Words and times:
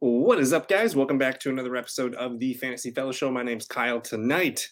What 0.00 0.40
is 0.40 0.52
up, 0.52 0.68
guys? 0.68 0.94
Welcome 0.94 1.16
back 1.16 1.40
to 1.40 1.48
another 1.48 1.74
episode 1.74 2.14
of 2.16 2.38
the 2.38 2.52
Fantasy 2.52 2.90
Fellow 2.90 3.12
Show. 3.12 3.30
My 3.30 3.42
name's 3.42 3.66
Kyle. 3.66 3.98
Tonight, 3.98 4.68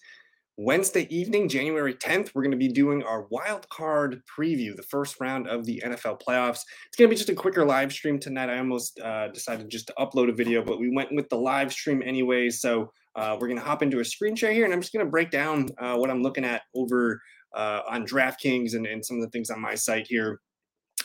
Wednesday 0.58 1.06
evening, 1.08 1.48
January 1.48 1.94
10th, 1.94 2.32
we're 2.34 2.42
going 2.42 2.50
to 2.50 2.58
be 2.58 2.68
doing 2.68 3.02
our 3.02 3.26
wild 3.30 3.66
card 3.70 4.20
preview, 4.26 4.76
the 4.76 4.82
first 4.82 5.18
round 5.20 5.48
of 5.48 5.64
the 5.64 5.82
NFL 5.82 6.20
playoffs. 6.20 6.60
It's 6.86 6.96
going 6.98 7.08
to 7.08 7.14
be 7.14 7.16
just 7.16 7.30
a 7.30 7.34
quicker 7.34 7.64
live 7.64 7.90
stream 7.90 8.18
tonight. 8.18 8.50
I 8.50 8.58
almost 8.58 9.00
uh, 9.00 9.28
decided 9.28 9.70
just 9.70 9.86
to 9.86 9.94
upload 9.98 10.28
a 10.28 10.34
video, 10.34 10.62
but 10.62 10.78
we 10.78 10.90
went 10.94 11.08
with 11.12 11.30
the 11.30 11.38
live 11.38 11.72
stream 11.72 12.02
anyway. 12.04 12.50
So 12.50 12.92
uh, 13.16 13.38
we're 13.40 13.48
going 13.48 13.58
to 13.58 13.64
hop 13.64 13.82
into 13.82 14.00
a 14.00 14.04
screen 14.04 14.36
share 14.36 14.52
here, 14.52 14.66
and 14.66 14.74
I'm 14.74 14.82
just 14.82 14.92
going 14.92 15.06
to 15.06 15.10
break 15.10 15.30
down 15.30 15.70
uh, 15.78 15.96
what 15.96 16.10
I'm 16.10 16.22
looking 16.22 16.44
at 16.44 16.62
over 16.76 17.18
uh, 17.56 17.80
on 17.88 18.04
DraftKings 18.04 18.74
and, 18.74 18.86
and 18.86 19.02
some 19.02 19.16
of 19.16 19.22
the 19.22 19.30
things 19.30 19.48
on 19.48 19.58
my 19.58 19.74
site 19.74 20.06
here. 20.06 20.40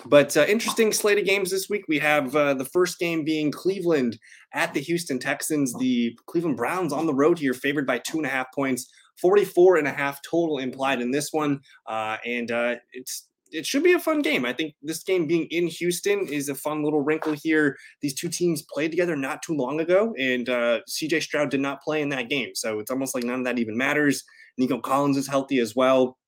But 0.05 0.35
uh, 0.37 0.45
interesting 0.47 0.93
slate 0.93 1.19
of 1.19 1.25
games 1.25 1.51
this 1.51 1.69
week. 1.69 1.83
We 1.87 1.99
have 1.99 2.35
uh, 2.35 2.53
the 2.53 2.65
first 2.65 2.99
game 2.99 3.23
being 3.23 3.51
Cleveland 3.51 4.17
at 4.53 4.73
the 4.73 4.79
Houston 4.79 5.19
Texans. 5.19 5.73
The 5.73 6.17
Cleveland 6.25 6.57
Browns 6.57 6.93
on 6.93 7.05
the 7.05 7.13
road 7.13 7.37
here, 7.37 7.53
favored 7.53 7.85
by 7.85 7.99
two 7.99 8.17
and 8.17 8.25
a 8.25 8.29
half 8.29 8.47
points, 8.53 8.89
44 9.21 9.77
and 9.77 9.87
a 9.87 9.91
half 9.91 10.21
total 10.21 10.59
implied 10.59 11.01
in 11.01 11.11
this 11.11 11.31
one. 11.31 11.59
Uh, 11.87 12.17
and 12.25 12.51
uh, 12.51 12.75
it's 12.93 13.27
it 13.51 13.65
should 13.65 13.83
be 13.83 13.93
a 13.93 13.99
fun 13.99 14.21
game. 14.21 14.45
I 14.45 14.53
think 14.53 14.75
this 14.81 15.03
game 15.03 15.25
being 15.25 15.47
in 15.49 15.67
Houston 15.67 16.27
is 16.27 16.49
a 16.49 16.55
fun 16.55 16.83
little 16.83 17.01
wrinkle 17.01 17.33
here. 17.33 17.75
These 18.01 18.13
two 18.13 18.29
teams 18.29 18.63
played 18.71 18.91
together 18.91 19.15
not 19.15 19.41
too 19.41 19.55
long 19.55 19.79
ago, 19.79 20.13
and 20.19 20.47
uh, 20.47 20.81
CJ 20.87 21.23
Stroud 21.23 21.49
did 21.49 21.59
not 21.59 21.81
play 21.81 22.01
in 22.01 22.09
that 22.09 22.29
game. 22.29 22.51
So 22.53 22.79
it's 22.79 22.91
almost 22.91 23.15
like 23.15 23.23
none 23.23 23.39
of 23.39 23.45
that 23.45 23.59
even 23.59 23.75
matters. 23.75 24.23
Nico 24.57 24.79
Collins 24.79 25.17
is 25.17 25.27
healthy 25.27 25.59
as 25.59 25.75
well. 25.75 26.18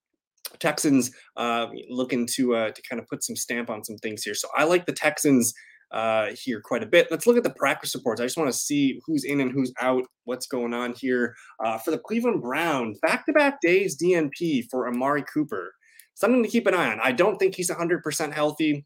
Texans 0.58 1.10
uh, 1.36 1.68
looking 1.88 2.26
to 2.34 2.54
uh, 2.54 2.70
to 2.70 2.82
kind 2.82 3.00
of 3.00 3.08
put 3.08 3.22
some 3.24 3.36
stamp 3.36 3.70
on 3.70 3.84
some 3.84 3.96
things 3.98 4.22
here. 4.22 4.34
So 4.34 4.48
I 4.56 4.64
like 4.64 4.86
the 4.86 4.92
Texans 4.92 5.54
uh, 5.92 6.28
here 6.34 6.60
quite 6.60 6.82
a 6.82 6.86
bit. 6.86 7.08
Let's 7.10 7.26
look 7.26 7.36
at 7.36 7.44
the 7.44 7.50
practice 7.50 7.94
reports. 7.94 8.20
I 8.20 8.24
just 8.24 8.38
want 8.38 8.50
to 8.50 8.56
see 8.56 9.00
who's 9.06 9.24
in 9.24 9.40
and 9.40 9.52
who's 9.52 9.72
out, 9.80 10.04
what's 10.24 10.46
going 10.46 10.74
on 10.74 10.94
here. 10.94 11.34
Uh, 11.64 11.78
for 11.78 11.90
the 11.90 11.98
Cleveland 11.98 12.42
Browns, 12.42 12.98
back 13.02 13.26
to 13.26 13.32
back 13.32 13.60
days 13.60 13.96
DNP 14.02 14.66
for 14.70 14.88
Amari 14.88 15.24
Cooper. 15.32 15.74
Something 16.14 16.42
to 16.42 16.48
keep 16.48 16.66
an 16.66 16.74
eye 16.74 16.90
on. 16.90 17.00
I 17.02 17.12
don't 17.12 17.38
think 17.38 17.54
he's 17.54 17.70
100% 17.70 18.32
healthy. 18.32 18.84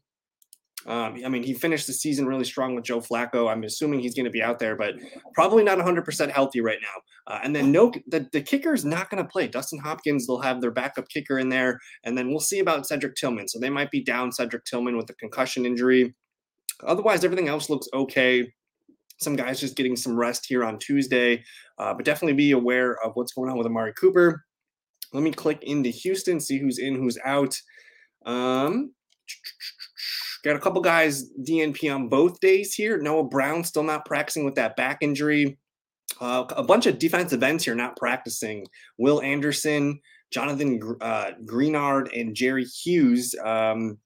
Um, 0.87 1.19
I 1.25 1.27
mean, 1.27 1.43
he 1.43 1.53
finished 1.53 1.85
the 1.85 1.93
season 1.93 2.25
really 2.25 2.45
strong 2.45 2.73
with 2.73 2.85
Joe 2.85 3.01
Flacco. 3.01 3.51
I'm 3.51 3.63
assuming 3.63 3.99
he's 3.99 4.15
going 4.15 4.25
to 4.25 4.31
be 4.31 4.41
out 4.41 4.57
there, 4.57 4.75
but 4.77 4.95
probably 5.33 5.63
not 5.63 5.77
100% 5.77 6.31
healthy 6.31 6.61
right 6.61 6.79
now. 6.81 7.33
Uh, 7.33 7.39
and 7.43 7.53
then 7.53 7.73
no, 7.73 7.91
the, 8.07 8.27
the 8.31 8.41
kicker 8.41 8.73
is 8.73 8.85
not 8.85 9.09
going 9.09 9.21
to 9.21 9.29
play. 9.29 9.47
Dustin 9.47 9.79
Hopkins, 9.79 10.25
they'll 10.25 10.39
have 10.39 10.61
their 10.61 10.71
backup 10.71 11.09
kicker 11.09 11.39
in 11.39 11.49
there. 11.49 11.77
And 12.05 12.17
then 12.17 12.29
we'll 12.29 12.39
see 12.39 12.59
about 12.59 12.87
Cedric 12.87 13.15
Tillman. 13.15 13.49
So 13.49 13.59
they 13.59 13.69
might 13.69 13.91
be 13.91 14.01
down 14.01 14.31
Cedric 14.31 14.63
Tillman 14.63 14.95
with 14.95 15.09
a 15.09 15.13
concussion 15.15 15.65
injury. 15.65 16.15
Otherwise, 16.85 17.25
everything 17.25 17.49
else 17.49 17.69
looks 17.69 17.87
okay. 17.93 18.53
Some 19.19 19.35
guys 19.35 19.59
just 19.59 19.75
getting 19.75 19.95
some 19.95 20.15
rest 20.15 20.45
here 20.47 20.63
on 20.63 20.79
Tuesday, 20.79 21.43
uh, 21.79 21.93
but 21.93 22.05
definitely 22.05 22.33
be 22.33 22.51
aware 22.51 22.97
of 23.03 23.11
what's 23.15 23.33
going 23.33 23.49
on 23.49 23.57
with 23.57 23.67
Amari 23.67 23.93
Cooper. 23.93 24.45
Let 25.11 25.23
me 25.23 25.31
click 25.31 25.63
into 25.63 25.89
Houston, 25.89 26.39
see 26.39 26.59
who's 26.59 26.77
in, 26.77 26.95
who's 26.95 27.17
out. 27.25 27.59
Um, 28.25 28.93
Got 30.47 30.55
a 30.55 30.59
couple 30.59 30.81
guys 30.81 31.29
DNP 31.43 31.93
on 31.93 32.07
both 32.07 32.39
days 32.39 32.73
here. 32.73 32.97
Noah 32.97 33.25
Brown 33.25 33.65
still 33.65 33.83
not 33.83 34.05
practicing 34.05 34.45
with 34.45 34.55
that 34.55 34.77
back 34.77 34.99
injury. 35.01 35.57
Uh, 36.21 36.45
a 36.55 36.63
bunch 36.63 36.85
of 36.85 36.99
defensive 36.99 37.43
ends 37.43 37.65
here 37.65 37.75
not 37.75 37.97
practicing. 37.97 38.65
Will 38.97 39.21
Anderson, 39.21 39.99
Jonathan 40.31 40.79
uh, 41.01 41.31
Greenard, 41.43 42.17
and 42.17 42.33
Jerry 42.33 42.63
Hughes. 42.63 43.35
Um, 43.43 43.97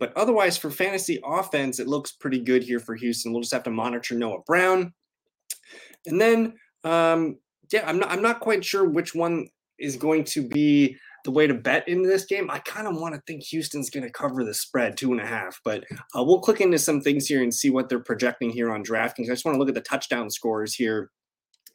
but 0.00 0.12
otherwise, 0.16 0.58
for 0.58 0.68
fantasy 0.68 1.20
offense, 1.24 1.78
it 1.78 1.86
looks 1.86 2.10
pretty 2.10 2.40
good 2.40 2.64
here 2.64 2.80
for 2.80 2.96
Houston. 2.96 3.32
We'll 3.32 3.42
just 3.42 3.54
have 3.54 3.62
to 3.62 3.70
monitor 3.70 4.16
Noah 4.16 4.42
Brown. 4.44 4.94
And 6.06 6.20
then, 6.20 6.54
um, 6.82 7.38
yeah, 7.72 7.88
I'm 7.88 8.00
not, 8.00 8.10
I'm 8.10 8.22
not 8.22 8.40
quite 8.40 8.64
sure 8.64 8.84
which 8.84 9.14
one 9.14 9.46
is 9.78 9.94
going 9.94 10.24
to 10.24 10.48
be 10.48 10.96
the 11.24 11.30
way 11.30 11.46
to 11.46 11.54
bet 11.54 11.88
into 11.88 12.08
this 12.08 12.26
game, 12.26 12.50
I 12.50 12.58
kind 12.60 12.86
of 12.86 12.96
want 12.96 13.14
to 13.14 13.22
think 13.26 13.42
Houston's 13.44 13.90
going 13.90 14.04
to 14.04 14.12
cover 14.12 14.44
the 14.44 14.54
spread 14.54 14.96
two 14.96 15.10
and 15.10 15.20
a 15.20 15.26
half. 15.26 15.58
But 15.64 15.84
uh, 16.16 16.22
we'll 16.22 16.40
click 16.40 16.60
into 16.60 16.78
some 16.78 17.00
things 17.00 17.26
here 17.26 17.42
and 17.42 17.52
see 17.52 17.70
what 17.70 17.88
they're 17.88 17.98
projecting 17.98 18.50
here 18.50 18.70
on 18.70 18.84
DraftKings. 18.84 19.26
I 19.26 19.32
just 19.32 19.44
want 19.44 19.54
to 19.54 19.58
look 19.58 19.68
at 19.68 19.74
the 19.74 19.80
touchdown 19.80 20.30
scores 20.30 20.74
here. 20.74 21.10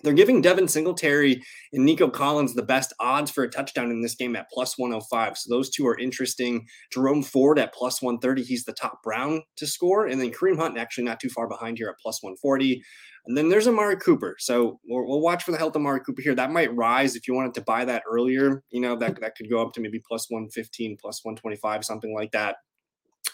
They're 0.01 0.13
giving 0.13 0.41
Devin 0.41 0.67
Singletary 0.67 1.43
and 1.73 1.85
Nico 1.85 2.09
Collins 2.09 2.53
the 2.53 2.63
best 2.63 2.93
odds 2.99 3.31
for 3.31 3.43
a 3.43 3.49
touchdown 3.49 3.91
in 3.91 4.01
this 4.01 4.15
game 4.15 4.35
at 4.35 4.49
plus 4.49 4.77
105. 4.77 5.37
So 5.37 5.53
those 5.53 5.69
two 5.69 5.85
are 5.87 5.97
interesting. 5.97 6.65
Jerome 6.91 7.21
Ford 7.21 7.59
at 7.59 7.73
plus 7.73 8.01
130. 8.01 8.43
He's 8.43 8.63
the 8.63 8.73
top 8.73 9.03
Brown 9.03 9.41
to 9.57 9.67
score. 9.67 10.07
And 10.07 10.21
then 10.21 10.31
Kareem 10.31 10.57
Hunt 10.57 10.77
actually 10.77 11.03
not 11.03 11.19
too 11.19 11.29
far 11.29 11.47
behind 11.47 11.77
here 11.77 11.89
at 11.89 11.99
plus 12.01 12.23
140. 12.23 12.81
And 13.25 13.37
then 13.37 13.49
there's 13.49 13.67
Amari 13.67 13.97
Cooper. 13.97 14.37
So 14.39 14.79
we'll, 14.87 15.05
we'll, 15.05 15.21
watch 15.21 15.43
for 15.43 15.51
the 15.51 15.57
health 15.57 15.75
of 15.75 15.81
Amari 15.81 15.99
Cooper 15.99 16.21
here. 16.21 16.33
That 16.33 16.51
might 16.51 16.73
rise 16.73 17.15
if 17.15 17.27
you 17.27 17.33
wanted 17.33 17.53
to 17.55 17.61
buy 17.61 17.83
that 17.85 18.03
earlier. 18.09 18.63
You 18.69 18.81
know, 18.81 18.95
that, 18.95 19.19
that 19.19 19.35
could 19.35 19.49
go 19.49 19.61
up 19.61 19.73
to 19.73 19.81
maybe 19.81 20.01
plus 20.07 20.29
115, 20.29 20.97
plus 20.99 21.23
125, 21.23 21.83
something 21.83 22.13
like 22.13 22.31
that. 22.31 22.55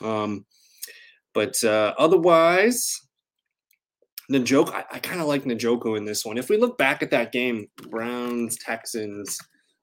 Um, 0.02 0.46
but 1.34 1.64
uh, 1.64 1.94
otherwise, 1.98 3.05
Njoku, 4.32 4.74
I, 4.74 4.86
I 4.92 5.00
kind 5.00 5.22
of 5.22 5.28
like 5.28 5.44
Njoku 5.44 5.98
in 5.98 6.06
this 6.06 6.26
one. 6.26 6.38
If 6.38 6.50
we 6.50 6.58
look 6.58 6.78
back 6.78 7.04
at 7.04 7.12
that 7.12 7.32
game, 7.32 7.68
Browns, 7.90 8.58
Texans, 8.58 9.38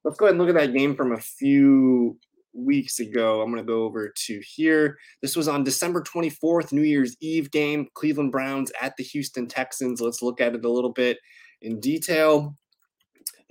let's 0.04 0.16
go 0.16 0.26
ahead 0.26 0.34
and 0.34 0.41
look 0.41 0.54
at 0.54 0.60
that 0.60 0.76
game 0.76 0.97
from 0.97 1.12
a 1.12 1.20
few 1.20 2.19
weeks 2.54 3.00
ago. 3.00 3.41
I'm 3.41 3.50
going 3.50 3.64
to 3.64 3.66
go 3.66 3.84
over 3.84 4.12
to 4.14 4.41
here. 4.44 4.98
This 5.20 5.36
was 5.36 5.48
on 5.48 5.64
December 5.64 6.02
24th, 6.02 6.72
New 6.72 6.82
Year's 6.82 7.16
Eve 7.20 7.50
game, 7.50 7.86
Cleveland 7.94 8.32
Browns 8.32 8.72
at 8.81 8.97
the 8.97 9.04
Houston 9.04 9.47
Texans. 9.47 10.00
Let's 10.00 10.22
look 10.22 10.41
at 10.41 10.54
it 10.54 10.64
a 10.64 10.70
little 10.70 10.92
bit 10.92 11.19
in 11.62 11.81
detail. 11.81 12.56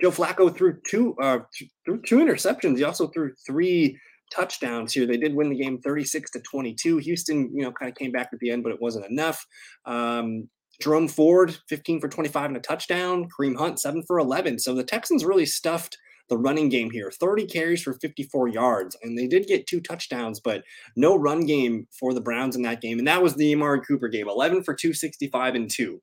Joe 0.02 0.12
Flacco 0.12 0.56
threw 0.56 0.80
two 0.88 1.16
uh, 1.22 1.40
threw 1.86 2.02
two 2.02 2.18
interceptions. 2.18 2.78
He 2.78 2.84
also 2.84 3.08
threw 3.08 3.34
three 3.46 3.98
touchdowns 4.32 4.94
here. 4.94 5.06
They 5.06 5.18
did 5.18 5.36
win 5.36 5.50
the 5.50 5.62
game 5.62 5.80
36 5.80 6.32
to 6.32 6.40
22. 6.40 6.98
Houston, 6.98 7.56
you 7.56 7.64
know, 7.64 7.72
kind 7.72 7.92
of 7.92 7.98
came 7.98 8.12
back 8.12 8.30
at 8.34 8.40
the 8.40 8.50
end, 8.50 8.64
but 8.64 8.72
it 8.72 8.82
wasn't 8.82 9.06
enough. 9.06 9.46
Um, 9.86 10.50
Jerome 10.82 11.08
Ford, 11.08 11.58
15 11.70 12.02
for 12.02 12.08
25 12.08 12.46
and 12.46 12.58
a 12.58 12.60
touchdown. 12.60 13.30
Kareem 13.30 13.58
Hunt, 13.58 13.80
7 13.80 14.04
for 14.04 14.20
11. 14.20 14.60
So 14.60 14.74
the 14.74 14.84
Texans 14.84 15.24
really 15.24 15.46
stuffed 15.46 15.98
the 16.30 16.38
running 16.38 16.70
game 16.70 16.90
here 16.90 17.12
30 17.12 17.46
carries 17.46 17.84
for 17.84 17.94
54 17.94 18.48
yards. 18.48 18.98
And 19.04 19.18
they 19.18 19.28
did 19.28 19.48
get 19.48 19.68
two 19.68 19.82
touchdowns, 19.82 20.40
but 20.40 20.64
no 20.96 21.18
run 21.18 21.46
game 21.46 21.88
for 21.92 22.14
the 22.14 22.22
Browns 22.22 22.56
in 22.56 22.62
that 22.64 22.82
game. 22.82 23.00
And 23.00 23.08
that 23.08 23.22
was 23.22 23.36
the 23.36 23.54
Amari 23.54 23.82
Cooper 23.82 24.08
game 24.08 24.30
11 24.30 24.64
for 24.64 24.74
265 24.74 25.56
and 25.56 25.70
2. 25.70 26.02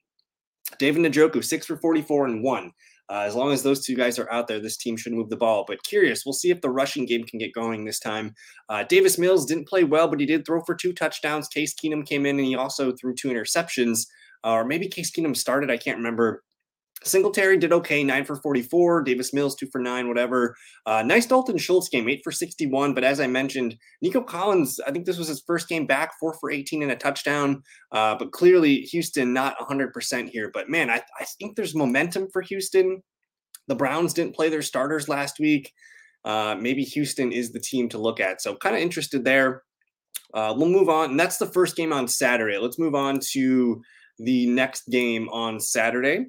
David 0.79 1.11
Njoku, 1.11 1.43
6 1.43 1.67
for 1.67 1.79
44 1.79 2.27
and 2.27 2.43
1. 2.43 2.73
Uh, 3.11 3.21
as 3.21 3.35
long 3.35 3.53
as 3.53 3.63
those 3.63 3.85
two 3.85 3.97
guys 3.97 4.19
are 4.19 4.31
out 4.31 4.49
there, 4.49 4.61
this 4.61 4.77
team 4.77 4.95
should 4.95 5.15
move 5.15 5.31
the 5.31 5.37
ball. 5.37 5.65
But 5.67 5.83
curious, 5.83 6.27
we'll 6.27 6.35
see 6.35 6.51
if 6.51 6.61
the 6.61 6.69
rushing 6.69 7.07
game 7.07 7.25
can 7.25 7.39
get 7.39 7.55
going 7.55 7.85
this 7.85 7.99
time. 7.99 8.35
Uh, 8.69 8.85
Davis 8.85 9.17
Mills 9.17 9.47
didn't 9.47 9.69
play 9.69 9.85
well, 9.85 10.09
but 10.09 10.21
he 10.21 10.27
did 10.27 10.45
throw 10.45 10.61
for 10.61 10.75
two 10.75 10.93
touchdowns. 10.93 11.49
Case 11.49 11.75
Keenum 11.75 12.07
came 12.07 12.27
in 12.27 12.39
and 12.39 12.47
he 12.47 12.55
also 12.55 12.93
threw 12.93 13.15
two 13.15 13.29
interceptions. 13.29 14.07
Or 14.45 14.65
maybe 14.65 14.89
Case 14.89 15.11
Keenum 15.11 15.37
started. 15.37 15.71
I 15.71 15.77
can't 15.77 15.99
remember. 15.99 16.43
Singletary 17.05 17.59
did 17.59 17.73
okay, 17.73 18.03
nine 18.03 18.25
for 18.25 18.37
44. 18.37 19.03
Davis 19.03 19.33
Mills, 19.33 19.55
two 19.55 19.69
for 19.69 19.81
nine, 19.81 20.09
whatever. 20.09 20.57
Uh, 20.85 21.03
nice 21.03 21.27
Dalton 21.27 21.57
Schultz 21.57 21.89
game, 21.89 22.09
eight 22.09 22.23
for 22.25 22.33
61. 22.33 22.93
But 22.93 23.05
as 23.05 23.21
I 23.21 23.27
mentioned, 23.27 23.77
Nico 24.03 24.21
Collins, 24.21 24.81
I 24.87 24.91
think 24.91 25.07
this 25.07 25.19
was 25.19 25.29
his 25.29 25.43
first 25.47 25.69
game 25.69 25.87
back, 25.87 26.19
four 26.19 26.35
for 26.35 26.51
18 26.51 26.83
and 26.83 26.91
a 26.91 26.97
touchdown. 26.97 27.63
Uh, 27.93 28.17
but 28.17 28.33
clearly, 28.33 28.81
Houston 28.81 29.33
not 29.33 29.57
100% 29.59 30.29
here. 30.29 30.51
But 30.53 30.69
man, 30.69 30.91
I, 30.91 31.01
I 31.19 31.25
think 31.39 31.55
there's 31.55 31.75
momentum 31.75 32.29
for 32.33 32.43
Houston. 32.43 33.03
The 33.69 33.77
Browns 33.77 34.13
didn't 34.13 34.35
play 34.35 34.49
their 34.49 34.63
starters 34.63 35.09
last 35.09 35.39
week. 35.39 35.73
Uh, 36.25 36.57
maybe 36.59 36.83
Houston 36.83 37.31
is 37.33 37.53
the 37.53 37.61
team 37.61 37.89
to 37.91 37.99
look 37.99 38.19
at. 38.19 38.43
So 38.43 38.57
kind 38.57 38.75
of 38.75 38.83
interested 38.83 39.25
there. 39.25 39.63
Uh, 40.35 40.53
we'll 40.57 40.69
move 40.69 40.89
on. 40.89 41.11
And 41.11 41.21
that's 41.21 41.39
the 41.39 41.47
first 41.47 41.77
game 41.77 41.93
on 41.93 42.09
Saturday. 42.09 42.59
Let's 42.59 42.79
move 42.79 42.95
on 42.95 43.21
to 43.31 43.81
the 44.19 44.47
next 44.47 44.89
game 44.89 45.29
on 45.31 45.61
Saturday. 45.61 46.27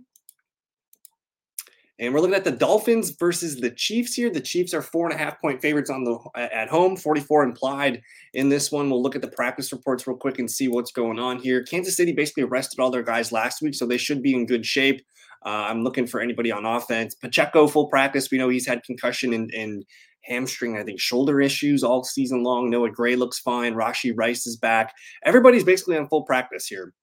And 2.00 2.14
we're 2.14 2.22
looking 2.22 2.36
at 2.36 2.46
the 2.46 2.52
Dolphins 2.52 3.10
versus 3.10 3.58
the 3.58 3.72
Chiefs 3.72 4.14
here. 4.14 4.30
The 4.30 4.40
Chiefs 4.40 4.74
are 4.74 4.82
four 4.82 5.10
and 5.10 5.14
a 5.14 5.22
half 5.22 5.40
point 5.42 5.62
favorites 5.62 5.90
on 5.90 6.06
the 6.06 6.18
at 6.36 6.70
home, 6.70 6.96
44 6.96 7.44
implied 7.44 8.02
in 8.34 8.48
this 8.48 8.72
one. 8.72 8.90
We'll 8.90 9.04
look 9.04 9.18
at 9.18 9.22
the 9.22 9.28
practice 9.28 9.74
reports 9.74 10.08
real 10.08 10.16
quick 10.16 10.40
and 10.40 10.50
see 10.50 10.70
what's 10.70 10.94
going 10.94 11.20
on 11.20 11.40
here. 11.40 11.62
Kansas 11.62 11.98
City 11.98 12.14
basically 12.14 12.44
arrested 12.44 12.80
all 12.80 12.90
their 12.90 13.04
guys 13.04 13.34
last 13.34 13.62
week, 13.62 13.76
so 13.76 13.86
they 13.86 13.98
should 13.98 14.24
be 14.24 14.34
in 14.34 14.46
good 14.46 14.66
shape. 14.66 15.06
Uh, 15.46 15.50
I'm 15.50 15.84
looking 15.84 16.08
for 16.08 16.22
anybody 16.22 16.54
on 16.54 16.66
offense. 16.66 17.16
Pacheco 17.16 17.68
full 17.68 17.88
practice. 17.88 18.32
We 18.32 18.38
know 18.38 18.50
he's 18.50 18.68
had 18.68 18.84
concussion 18.84 19.34
and, 19.34 19.52
and 19.54 19.86
hamstring, 20.24 20.78
I 20.78 20.84
think 20.84 21.00
shoulder 21.00 21.42
issues 21.42 21.84
all 21.84 22.04
season 22.04 22.44
long. 22.44 22.70
Noah 22.70 22.92
Gray 22.92 23.16
looks 23.16 23.40
fine. 23.40 23.74
Rashee 23.74 24.14
Rice 24.16 24.48
is 24.48 24.56
back. 24.56 24.94
Everybody's 25.26 25.64
basically 25.64 25.98
on 25.98 26.08
full 26.08 26.24
practice 26.24 26.68
here. 26.68 26.94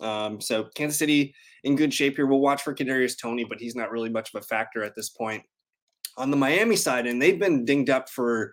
Um, 0.00 0.40
so 0.40 0.64
Kansas 0.74 0.98
City 0.98 1.34
in 1.64 1.76
good 1.76 1.92
shape 1.92 2.16
here. 2.16 2.26
We'll 2.26 2.40
watch 2.40 2.62
for 2.62 2.74
Kadarius 2.74 3.18
Toney, 3.20 3.44
but 3.44 3.60
he's 3.60 3.74
not 3.74 3.90
really 3.90 4.10
much 4.10 4.32
of 4.34 4.42
a 4.42 4.44
factor 4.44 4.84
at 4.84 4.94
this 4.94 5.10
point. 5.10 5.42
On 6.16 6.30
the 6.30 6.36
Miami 6.36 6.76
side, 6.76 7.06
and 7.06 7.20
they've 7.20 7.38
been 7.38 7.64
dinged 7.64 7.90
up 7.90 8.08
for 8.08 8.52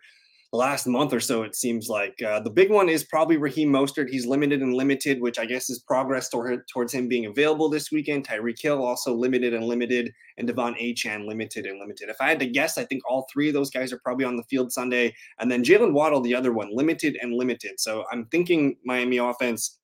the 0.52 0.58
last 0.58 0.88
month 0.88 1.14
or 1.14 1.20
so, 1.20 1.44
it 1.44 1.56
seems 1.56 1.90
like. 1.90 2.22
Uh, 2.22 2.40
the 2.40 2.50
big 2.50 2.70
one 2.70 2.88
is 2.88 3.04
probably 3.04 3.38
Raheem 3.38 3.72
Mostert. 3.72 4.10
He's 4.10 4.26
limited 4.26 4.62
and 4.62 4.74
limited, 4.74 5.20
which 5.20 5.40
I 5.40 5.46
guess 5.46 5.70
is 5.70 5.80
progress 5.80 6.30
toward, 6.30 6.68
towards 6.68 6.94
him 6.94 7.08
being 7.08 7.26
available 7.26 7.70
this 7.70 7.92
weekend. 7.92 8.28
Tyreek 8.28 8.62
Hill 8.62 8.84
also 8.84 9.14
limited 9.14 9.54
and 9.54 9.66
limited, 9.66 10.14
and 10.38 10.48
De'Von 10.48 10.80
Achane 10.80 11.28
limited 11.28 11.66
and 11.66 11.80
limited. 11.80 12.10
If 12.10 12.18
I 12.22 12.30
had 12.30 12.40
to 12.40 12.46
guess, 12.46 12.78
I 12.78 12.86
think 12.86 13.02
all 13.10 13.28
three 13.32 13.48
of 13.48 13.54
those 13.54 13.72
guys 13.72 13.92
are 13.92 14.00
probably 14.00 14.26
on 14.26 14.38
the 14.38 14.44
field 14.44 14.72
Sunday. 14.72 15.16
And 15.40 15.52
then 15.52 15.64
Jaylen 15.64 15.94
Waddle, 15.94 16.22
the 16.22 16.36
other 16.36 16.54
one, 16.54 16.70
limited 16.74 17.18
and 17.22 17.34
limited. 17.34 17.80
So 17.80 18.06
I'm 18.12 18.26
thinking 18.28 18.78
Miami 18.86 19.18
offense 19.18 19.80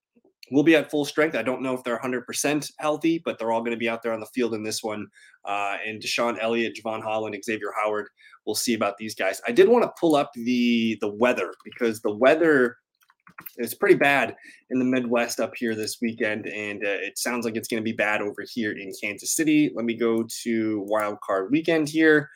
will 0.52 0.64
be 0.64 0.76
at 0.76 0.92
full 0.92 1.06
strength. 1.06 1.36
I 1.36 1.42
don't 1.42 1.62
know 1.62 1.74
if 1.74 1.84
they're 1.84 1.98
100% 1.98 2.72
healthy, 2.78 3.22
but 3.24 3.40
they're 3.40 3.52
all 3.52 3.62
going 3.62 3.72
to 3.72 3.78
be 3.78 3.90
out 3.90 4.04
there 4.04 4.14
on 4.14 4.20
the 4.20 4.26
field 4.28 4.54
in 4.54 4.64
this 4.64 4.84
one. 4.84 5.08
Uh, 5.46 5.78
and 5.86 6.02
DeShon 6.02 6.38
Elliott, 6.40 6.78
Jevon 6.78 7.02
Holland, 7.02 7.36
Xavier 7.44 7.74
Howard. 7.82 8.08
We'll 8.46 8.56
see 8.56 8.74
about 8.74 8.98
these 8.98 9.16
guys. 9.16 9.42
I 9.48 9.52
did 9.52 9.70
want 9.70 9.84
to 9.84 9.92
pull 10.00 10.16
up 10.16 10.32
the 10.36 10.98
the 11.02 11.08
weather 11.08 11.54
because 11.64 12.02
the 12.02 12.14
weather 12.14 12.78
is 13.58 13.74
pretty 13.74 13.96
bad 13.96 14.36
in 14.70 14.80
the 14.80 14.86
Midwest 14.86 15.40
up 15.40 15.54
here 15.56 15.74
this 15.74 15.98
weekend, 16.02 16.48
and 16.48 16.84
uh, 16.84 16.90
it 16.90 17.18
sounds 17.18 17.46
like 17.46 17.56
it's 17.56 17.68
going 17.68 17.82
to 17.82 17.84
be 17.84 17.96
bad 17.96 18.22
over 18.22 18.44
here 18.48 18.72
in 18.72 18.92
Kansas 19.02 19.36
City. 19.36 19.72
Let 19.76 19.86
me 19.86 19.96
go 19.96 20.26
to 20.44 20.86
Wild 20.88 21.20
Card 21.22 21.52
Weekend 21.52 21.90
here. 21.90 22.30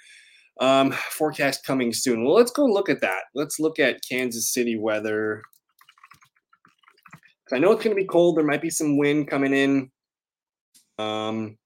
Um, 0.61 0.93
forecast 1.11 1.65
coming 1.65 1.91
soon. 1.91 2.23
Well, 2.23 2.33
let's 2.33 2.51
go 2.51 2.65
look 2.65 2.89
at 2.89 3.01
that. 3.01 3.23
Let's 3.33 3.59
look 3.59 3.77
at 3.77 4.01
Kansas 4.09 4.53
City 4.53 4.77
weather. 4.77 5.41
I 7.53 7.59
know 7.59 7.71
it's 7.71 7.83
going 7.83 7.95
to 7.95 8.01
be 8.01 8.07
cold. 8.07 8.37
There 8.37 8.45
might 8.45 8.61
be 8.61 8.69
some 8.69 8.97
wind 8.97 9.27
coming 9.27 9.53
in. 9.53 9.91
Um, 10.97 11.57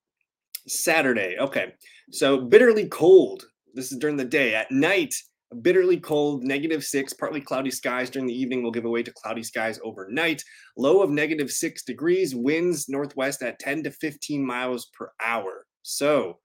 Saturday. 0.67 1.37
Okay. 1.39 1.73
So 2.11 2.41
bitterly 2.41 2.87
cold. 2.87 3.45
This 3.73 3.91
is 3.91 3.97
during 3.97 4.17
the 4.17 4.25
day. 4.25 4.55
At 4.55 4.71
night, 4.71 5.13
bitterly 5.61 5.99
cold, 5.99 6.43
negative 6.43 6.83
six, 6.83 7.13
partly 7.13 7.41
cloudy 7.41 7.71
skies 7.71 8.09
during 8.09 8.27
the 8.27 8.39
evening 8.39 8.63
will 8.63 8.71
give 8.71 8.85
away 8.85 9.03
to 9.03 9.13
cloudy 9.13 9.43
skies 9.43 9.79
overnight. 9.83 10.43
Low 10.77 11.01
of 11.01 11.09
negative 11.09 11.51
six 11.51 11.83
degrees, 11.83 12.35
winds 12.35 12.89
northwest 12.89 13.41
at 13.41 13.59
10 13.59 13.83
to 13.83 13.91
15 13.91 14.45
miles 14.45 14.89
per 14.97 15.11
hour. 15.23 15.65
So 15.81 16.39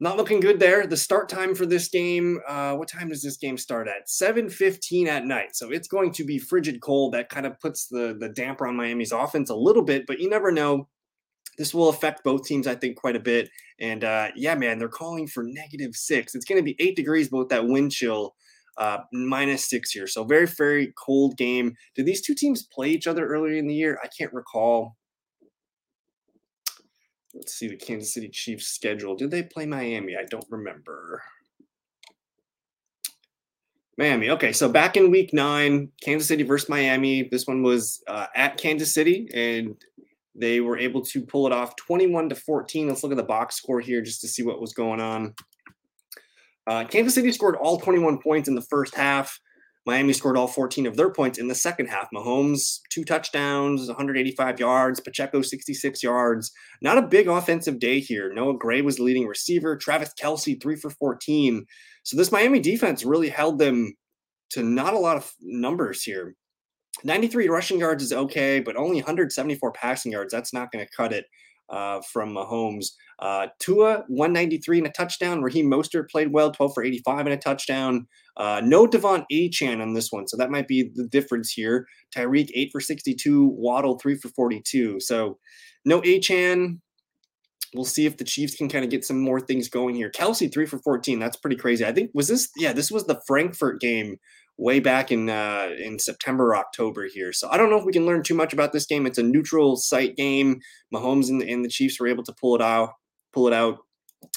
not 0.00 0.16
looking 0.16 0.40
good 0.40 0.58
there. 0.58 0.86
The 0.86 0.96
start 0.96 1.28
time 1.28 1.54
for 1.54 1.66
this 1.66 1.88
game, 1.88 2.40
uh, 2.48 2.74
what 2.74 2.88
time 2.88 3.10
does 3.10 3.22
this 3.22 3.36
game 3.36 3.58
start 3.58 3.86
at? 3.86 4.08
7:15 4.08 5.06
at 5.06 5.26
night. 5.26 5.54
So 5.54 5.70
it's 5.70 5.88
going 5.88 6.12
to 6.12 6.24
be 6.24 6.38
frigid 6.38 6.80
cold. 6.80 7.12
That 7.12 7.28
kind 7.28 7.46
of 7.46 7.60
puts 7.60 7.86
the 7.86 8.16
the 8.18 8.30
damper 8.30 8.66
on 8.66 8.76
Miami's 8.76 9.12
offense 9.12 9.50
a 9.50 9.54
little 9.54 9.82
bit, 9.82 10.06
but 10.06 10.18
you 10.18 10.28
never 10.28 10.50
know. 10.50 10.88
This 11.58 11.74
will 11.74 11.90
affect 11.90 12.24
both 12.24 12.46
teams, 12.46 12.66
I 12.66 12.74
think, 12.74 12.96
quite 12.96 13.16
a 13.16 13.20
bit. 13.20 13.50
And 13.78 14.02
uh, 14.02 14.28
yeah, 14.34 14.54
man, 14.54 14.78
they're 14.78 14.88
calling 14.88 15.26
for 15.26 15.42
negative 15.42 15.94
six. 15.94 16.34
It's 16.34 16.46
going 16.46 16.58
to 16.58 16.64
be 16.64 16.76
eight 16.78 16.96
degrees, 16.96 17.28
but 17.28 17.38
with 17.38 17.48
that 17.50 17.66
wind 17.66 17.92
chill, 17.92 18.34
uh, 18.78 18.98
minus 19.12 19.68
six 19.68 19.90
here. 19.90 20.06
So 20.06 20.24
very, 20.24 20.46
very 20.46 20.94
cold 20.96 21.36
game. 21.36 21.74
Did 21.94 22.06
these 22.06 22.22
two 22.22 22.34
teams 22.34 22.62
play 22.62 22.88
each 22.88 23.06
other 23.06 23.26
earlier 23.26 23.56
in 23.56 23.66
the 23.66 23.74
year? 23.74 23.98
I 24.02 24.08
can't 24.16 24.32
recall 24.32 24.96
let's 27.34 27.54
see 27.54 27.68
the 27.68 27.76
Kansas 27.76 28.14
City 28.14 28.28
Chiefs 28.28 28.66
schedule. 28.66 29.16
Did 29.16 29.30
they 29.30 29.42
play 29.42 29.66
Miami? 29.66 30.16
I 30.16 30.24
don't 30.24 30.46
remember. 30.50 31.22
Miami. 33.98 34.30
Okay, 34.30 34.52
so 34.52 34.68
back 34.68 34.96
in 34.96 35.10
week 35.10 35.34
nine, 35.34 35.90
Kansas 36.02 36.28
City 36.28 36.42
versus 36.42 36.68
Miami. 36.68 37.28
This 37.30 37.46
one 37.46 37.62
was 37.62 38.02
uh, 38.06 38.26
at 38.34 38.56
Kansas 38.56 38.94
City, 38.94 39.28
and 39.34 39.76
they 40.34 40.60
were 40.60 40.78
able 40.78 41.02
to 41.02 41.20
pull 41.20 41.46
it 41.46 41.52
off 41.52 41.76
21 41.76 42.30
to 42.30 42.34
14. 42.34 42.88
Let's 42.88 43.02
look 43.02 43.12
at 43.12 43.18
the 43.18 43.22
box 43.22 43.56
score 43.56 43.80
here 43.80 44.00
just 44.00 44.22
to 44.22 44.28
see 44.28 44.42
what 44.42 44.60
was 44.60 44.72
going 44.72 45.00
on. 45.00 45.34
Uh, 46.66 46.84
Kansas 46.84 47.14
City 47.14 47.30
scored 47.32 47.56
all 47.56 47.78
21 47.78 48.18
points 48.22 48.48
in 48.48 48.54
the 48.54 48.62
first 48.62 48.94
half. 48.94 49.38
Miami 49.90 50.12
scored 50.12 50.36
all 50.36 50.46
14 50.46 50.86
of 50.86 50.96
their 50.96 51.10
points 51.10 51.38
in 51.38 51.48
the 51.48 51.54
second 51.54 51.86
half. 51.86 52.08
Mahomes, 52.14 52.78
two 52.90 53.04
touchdowns, 53.04 53.88
185 53.88 54.60
yards. 54.60 55.00
Pacheco, 55.00 55.42
66 55.42 56.02
yards. 56.02 56.52
Not 56.80 56.98
a 56.98 57.02
big 57.02 57.28
offensive 57.28 57.80
day 57.80 57.98
here. 57.98 58.32
Noah 58.32 58.56
Gray 58.56 58.82
was 58.82 58.96
the 58.96 59.02
leading 59.02 59.26
receiver. 59.26 59.76
Travis 59.76 60.12
Kelce, 60.20 60.60
three 60.62 60.76
for 60.76 60.90
14. 60.90 61.66
So 62.04 62.16
this 62.16 62.30
Miami 62.30 62.60
defense 62.60 63.04
really 63.04 63.28
held 63.28 63.58
them 63.58 63.94
to 64.50 64.62
not 64.62 64.94
a 64.94 64.98
lot 64.98 65.16
of 65.16 65.32
numbers 65.40 66.02
here. 66.02 66.34
93 67.04 67.48
rushing 67.48 67.80
yards 67.80 68.02
is 68.02 68.12
okay, 68.12 68.60
but 68.60 68.76
only 68.76 68.96
174 68.96 69.72
passing 69.72 70.12
yards. 70.12 70.32
That's 70.32 70.52
not 70.52 70.70
going 70.70 70.84
to 70.84 70.96
cut 70.96 71.12
it 71.12 71.24
uh, 71.70 72.00
from 72.00 72.34
Mahomes. 72.34 72.92
Uh, 73.18 73.48
Tua, 73.58 74.04
193 74.08 74.78
and 74.78 74.86
a 74.86 74.90
touchdown. 74.90 75.42
Raheem 75.42 75.70
Mostert 75.70 76.10
played 76.10 76.32
well, 76.32 76.50
12 76.50 76.74
for 76.74 76.82
85 76.82 77.26
and 77.26 77.34
a 77.34 77.36
touchdown. 77.36 78.06
Uh, 78.36 78.60
no 78.64 78.86
De'Von 78.86 79.24
Achane 79.32 79.82
on 79.82 79.94
this 79.94 80.10
one, 80.10 80.26
so 80.26 80.36
that 80.36 80.50
might 80.50 80.66
be 80.66 80.90
the 80.94 81.06
difference 81.06 81.52
here. 81.52 81.86
Tyreek, 82.16 82.50
8 82.54 82.70
for 82.72 82.80
62. 82.80 83.46
Waddle, 83.48 83.98
3 83.98 84.16
for 84.16 84.28
42. 84.28 85.00
So 85.00 85.38
no 85.84 86.00
Achane. 86.02 86.80
We'll 87.72 87.84
see 87.84 88.04
if 88.04 88.16
the 88.16 88.24
Chiefs 88.24 88.56
can 88.56 88.68
kind 88.68 88.84
of 88.84 88.90
get 88.90 89.04
some 89.04 89.20
more 89.20 89.40
things 89.40 89.68
going 89.68 89.94
here. 89.94 90.10
Kelce, 90.10 90.52
3 90.52 90.66
for 90.66 90.78
14. 90.78 91.20
That's 91.20 91.36
pretty 91.36 91.54
crazy. 91.54 91.84
I 91.84 91.92
think, 91.92 92.10
was 92.14 92.26
this, 92.26 92.50
yeah, 92.56 92.72
this 92.72 92.90
was 92.90 93.04
the 93.04 93.20
Frankfurt 93.28 93.80
game 93.80 94.16
way 94.60 94.78
back 94.78 95.10
in 95.10 95.30
uh, 95.30 95.70
in 95.78 95.98
September, 95.98 96.54
October 96.54 97.08
here. 97.12 97.32
So 97.32 97.48
I 97.50 97.56
don't 97.56 97.70
know 97.70 97.78
if 97.78 97.84
we 97.84 97.92
can 97.92 98.06
learn 98.06 98.22
too 98.22 98.34
much 98.34 98.52
about 98.52 98.72
this 98.72 98.86
game. 98.86 99.06
It's 99.06 99.18
a 99.18 99.22
neutral 99.22 99.76
site 99.76 100.16
game. 100.16 100.60
Mahomes 100.94 101.30
and, 101.30 101.42
and 101.42 101.64
the 101.64 101.68
Chiefs 101.68 101.98
were 101.98 102.08
able 102.08 102.24
to 102.24 102.34
pull 102.38 102.54
it 102.54 102.62
out, 102.62 102.90
pull 103.32 103.46
it 103.46 103.54
out 103.54 103.78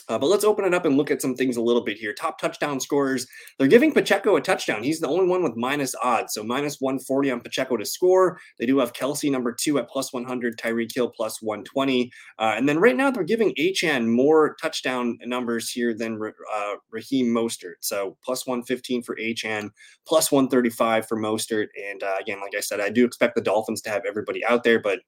uh, 0.09 0.17
but 0.17 0.27
let's 0.27 0.43
open 0.43 0.65
it 0.65 0.73
up 0.73 0.85
and 0.85 0.97
look 0.97 1.11
at 1.11 1.21
some 1.21 1.35
things 1.35 1.57
a 1.57 1.61
little 1.61 1.83
bit 1.83 1.97
here. 1.97 2.13
Top 2.13 2.39
touchdown 2.39 2.79
scorers. 2.79 3.25
They're 3.57 3.67
giving 3.67 3.93
Pacheco 3.93 4.35
a 4.35 4.41
touchdown. 4.41 4.83
He's 4.83 4.99
the 4.99 5.07
only 5.07 5.27
one 5.27 5.43
with 5.43 5.55
minus 5.55 5.95
odds. 6.03 6.33
So 6.33 6.43
minus 6.43 6.79
140 6.79 7.31
on 7.31 7.39
Pacheco 7.39 7.77
to 7.77 7.85
score. 7.85 8.39
They 8.59 8.65
do 8.65 8.79
have 8.79 8.93
Kelce 8.93 9.31
number 9.31 9.53
two 9.53 9.79
at 9.79 9.89
plus 9.89 10.11
100, 10.11 10.57
Tyreek 10.57 10.93
Hill 10.93 11.09
plus 11.09 11.41
120. 11.41 12.11
Uh, 12.39 12.53
and 12.55 12.67
then 12.67 12.79
right 12.79 12.95
now 12.95 13.11
they're 13.11 13.23
giving 13.23 13.53
Achane 13.55 14.07
more 14.07 14.55
touchdown 14.61 15.17
numbers 15.25 15.69
here 15.69 15.93
than 15.93 16.19
uh, 16.53 16.73
Raheem 16.91 17.27
Mostert. 17.27 17.75
So 17.79 18.17
plus 18.23 18.45
115 18.45 19.03
for 19.03 19.15
Achane, 19.15 19.69
plus 20.05 20.31
135 20.31 21.07
for 21.07 21.17
Mostert. 21.17 21.67
And 21.91 22.03
uh, 22.03 22.15
again, 22.19 22.41
like 22.41 22.53
I 22.57 22.61
said, 22.61 22.79
I 22.79 22.89
do 22.89 23.05
expect 23.05 23.35
the 23.35 23.41
Dolphins 23.41 23.81
to 23.83 23.89
have 23.89 24.03
everybody 24.07 24.45
out 24.45 24.63
there, 24.63 24.79
but 24.79 24.99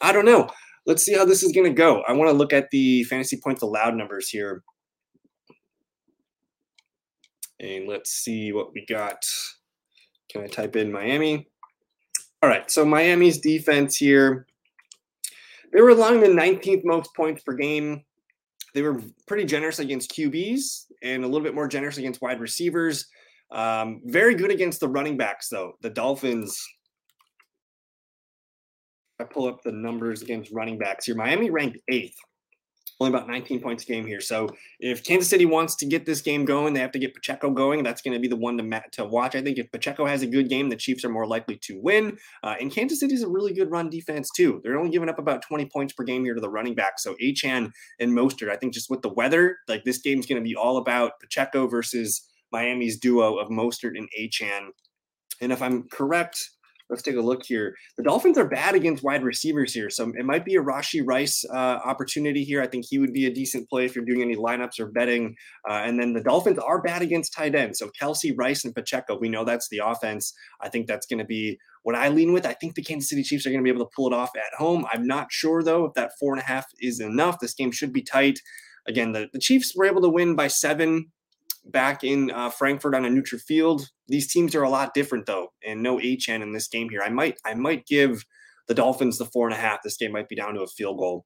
I 0.00 0.12
don't 0.12 0.24
know 0.24 0.50
let's 0.86 1.04
see 1.04 1.14
how 1.14 1.24
this 1.24 1.42
is 1.42 1.52
going 1.52 1.66
to 1.66 1.76
go. 1.76 2.02
I 2.02 2.12
want 2.12 2.30
to 2.30 2.36
look 2.36 2.52
at 2.52 2.70
the 2.70 3.04
fantasy 3.04 3.38
points 3.42 3.62
allowed 3.62 3.94
numbers 3.94 4.28
here. 4.28 4.62
And 7.58 7.86
let's 7.86 8.10
see 8.10 8.52
what 8.52 8.72
we 8.72 8.86
got. 8.86 9.24
Can 10.30 10.42
I 10.42 10.46
type 10.46 10.76
in 10.76 10.90
Miami? 10.90 11.48
All 12.42 12.48
right, 12.48 12.70
so 12.70 12.84
Miami's 12.84 13.38
defense 13.38 13.96
here. 13.96 14.46
They 15.72 15.82
were 15.82 15.90
allowing 15.90 16.20
the 16.20 16.28
19th 16.28 16.84
most 16.84 17.14
points 17.14 17.42
per 17.42 17.52
game. 17.52 18.02
They 18.74 18.82
were 18.82 19.00
pretty 19.26 19.44
generous 19.44 19.78
against 19.78 20.12
QBs 20.12 20.86
and 21.02 21.22
a 21.22 21.26
little 21.26 21.44
bit 21.44 21.54
more 21.54 21.68
generous 21.68 21.98
against 21.98 22.22
wide 22.22 22.40
receivers. 22.40 23.06
Um, 23.50 24.00
very 24.06 24.34
good 24.34 24.50
against 24.50 24.80
the 24.80 24.88
running 24.88 25.16
backs, 25.16 25.48
though. 25.48 25.72
The 25.82 25.90
Dolphins 25.90 26.64
I 29.20 29.24
pull 29.24 29.48
up 29.48 29.62
the 29.62 29.72
numbers 29.72 30.22
against 30.22 30.52
running 30.52 30.78
backs 30.78 31.06
here, 31.06 31.14
Miami 31.14 31.50
ranked 31.50 31.78
eighth, 31.88 32.16
only 33.00 33.16
about 33.16 33.28
19 33.28 33.60
points 33.60 33.84
a 33.84 33.86
game 33.86 34.06
here. 34.06 34.20
So 34.20 34.48
if 34.78 35.02
Kansas 35.02 35.28
City 35.28 35.46
wants 35.46 35.74
to 35.76 35.86
get 35.86 36.04
this 36.04 36.20
game 36.20 36.44
going, 36.44 36.74
they 36.74 36.80
have 36.80 36.92
to 36.92 36.98
get 36.98 37.14
Pacheco 37.14 37.50
going. 37.50 37.82
That's 37.82 38.02
going 38.02 38.12
to 38.12 38.20
be 38.20 38.28
the 38.28 38.36
one 38.36 38.58
to 38.58 38.82
to 38.92 39.04
watch. 39.06 39.34
I 39.34 39.40
think 39.40 39.58
if 39.58 39.72
Pacheco 39.72 40.04
has 40.04 40.22
a 40.22 40.26
good 40.26 40.50
game, 40.50 40.68
the 40.68 40.76
Chiefs 40.76 41.04
are 41.04 41.08
more 41.08 41.26
likely 41.26 41.56
to 41.62 41.80
win. 41.80 42.18
Uh, 42.42 42.56
and 42.60 42.70
Kansas 42.70 43.00
City 43.00 43.14
is 43.14 43.22
a 43.22 43.28
really 43.28 43.54
good 43.54 43.70
run 43.70 43.88
defense 43.88 44.30
too. 44.30 44.60
They're 44.62 44.78
only 44.78 44.90
giving 44.90 45.08
up 45.08 45.18
about 45.18 45.42
20 45.42 45.66
points 45.66 45.94
per 45.94 46.04
game 46.04 46.24
here 46.24 46.34
to 46.34 46.40
the 46.40 46.50
running 46.50 46.74
back. 46.74 46.98
So 46.98 47.16
Achane 47.22 47.70
and 47.98 48.12
Mostert, 48.12 48.50
I 48.50 48.56
think 48.56 48.74
just 48.74 48.90
with 48.90 49.00
the 49.00 49.08
weather, 49.14 49.56
like 49.66 49.84
this 49.84 49.98
game's 49.98 50.26
going 50.26 50.42
to 50.42 50.46
be 50.46 50.54
all 50.54 50.76
about 50.76 51.12
Pacheco 51.20 51.66
versus 51.66 52.28
Miami's 52.52 52.98
duo 52.98 53.38
of 53.38 53.48
Mostert 53.48 53.96
and 53.96 54.08
Achane. 54.18 54.68
And 55.40 55.52
if 55.52 55.62
I'm 55.62 55.88
correct, 55.88 56.50
Let's 56.90 57.02
take 57.02 57.16
a 57.16 57.20
look 57.20 57.44
here. 57.44 57.76
The 57.96 58.02
Dolphins 58.02 58.36
are 58.36 58.48
bad 58.48 58.74
against 58.74 59.04
wide 59.04 59.22
receivers 59.22 59.72
here, 59.72 59.88
so 59.90 60.12
it 60.18 60.24
might 60.24 60.44
be 60.44 60.56
a 60.56 60.62
Rashee 60.62 61.06
Rice 61.06 61.44
uh, 61.48 61.78
opportunity 61.84 62.42
here. 62.42 62.60
I 62.60 62.66
think 62.66 62.84
he 62.88 62.98
would 62.98 63.12
be 63.12 63.26
a 63.26 63.32
decent 63.32 63.68
play 63.70 63.84
if 63.84 63.94
you're 63.94 64.04
doing 64.04 64.22
any 64.22 64.34
lineups 64.34 64.80
or 64.80 64.86
betting. 64.86 65.36
Uh, 65.68 65.82
and 65.84 66.00
then 66.00 66.12
the 66.12 66.22
Dolphins 66.22 66.58
are 66.58 66.82
bad 66.82 67.00
against 67.00 67.32
tight 67.32 67.54
ends, 67.54 67.78
so 67.78 67.90
Kelce, 68.00 68.36
Rice, 68.36 68.64
and 68.64 68.74
Pacheco. 68.74 69.16
We 69.18 69.28
know 69.28 69.44
that's 69.44 69.68
the 69.68 69.80
offense. 69.84 70.34
I 70.60 70.68
think 70.68 70.88
that's 70.88 71.06
going 71.06 71.20
to 71.20 71.24
be 71.24 71.58
what 71.84 71.94
I 71.94 72.08
lean 72.08 72.32
with. 72.32 72.44
I 72.44 72.54
think 72.54 72.74
the 72.74 72.82
Kansas 72.82 73.08
City 73.08 73.22
Chiefs 73.22 73.46
are 73.46 73.50
going 73.50 73.60
to 73.60 73.64
be 73.64 73.74
able 73.74 73.86
to 73.86 73.92
pull 73.94 74.08
it 74.08 74.12
off 74.12 74.30
at 74.36 74.58
home. 74.58 74.84
I'm 74.92 75.06
not 75.06 75.30
sure 75.30 75.62
though 75.62 75.84
if 75.84 75.94
that 75.94 76.12
four 76.18 76.32
and 76.34 76.42
a 76.42 76.44
half 76.44 76.66
is 76.80 77.00
enough. 77.00 77.38
This 77.38 77.54
game 77.54 77.70
should 77.70 77.92
be 77.92 78.02
tight. 78.02 78.40
Again, 78.86 79.12
the, 79.12 79.28
the 79.32 79.38
Chiefs 79.38 79.74
were 79.76 79.86
able 79.86 80.02
to 80.02 80.08
win 80.08 80.34
by 80.34 80.48
seven 80.48 81.10
back 81.64 82.04
in 82.04 82.30
uh, 82.30 82.50
Frankfurt 82.50 82.94
on 82.94 83.04
a 83.04 83.10
neutral 83.10 83.40
field. 83.40 83.88
These 84.08 84.32
teams 84.32 84.54
are 84.54 84.62
a 84.62 84.70
lot 84.70 84.94
different 84.94 85.26
though, 85.26 85.48
and 85.64 85.82
no 85.82 85.98
Achane 85.98 86.42
in 86.42 86.52
this 86.52 86.68
game 86.68 86.88
here. 86.88 87.02
I 87.02 87.10
might 87.10 87.38
I 87.44 87.54
might 87.54 87.86
give 87.86 88.24
the 88.68 88.74
Dolphins 88.74 89.18
the 89.18 89.26
four 89.26 89.46
and 89.48 89.54
a 89.54 89.60
half. 89.60 89.82
This 89.82 89.96
game 89.96 90.12
might 90.12 90.28
be 90.28 90.36
down 90.36 90.54
to 90.54 90.62
a 90.62 90.66
field 90.66 90.98
goal. 90.98 91.24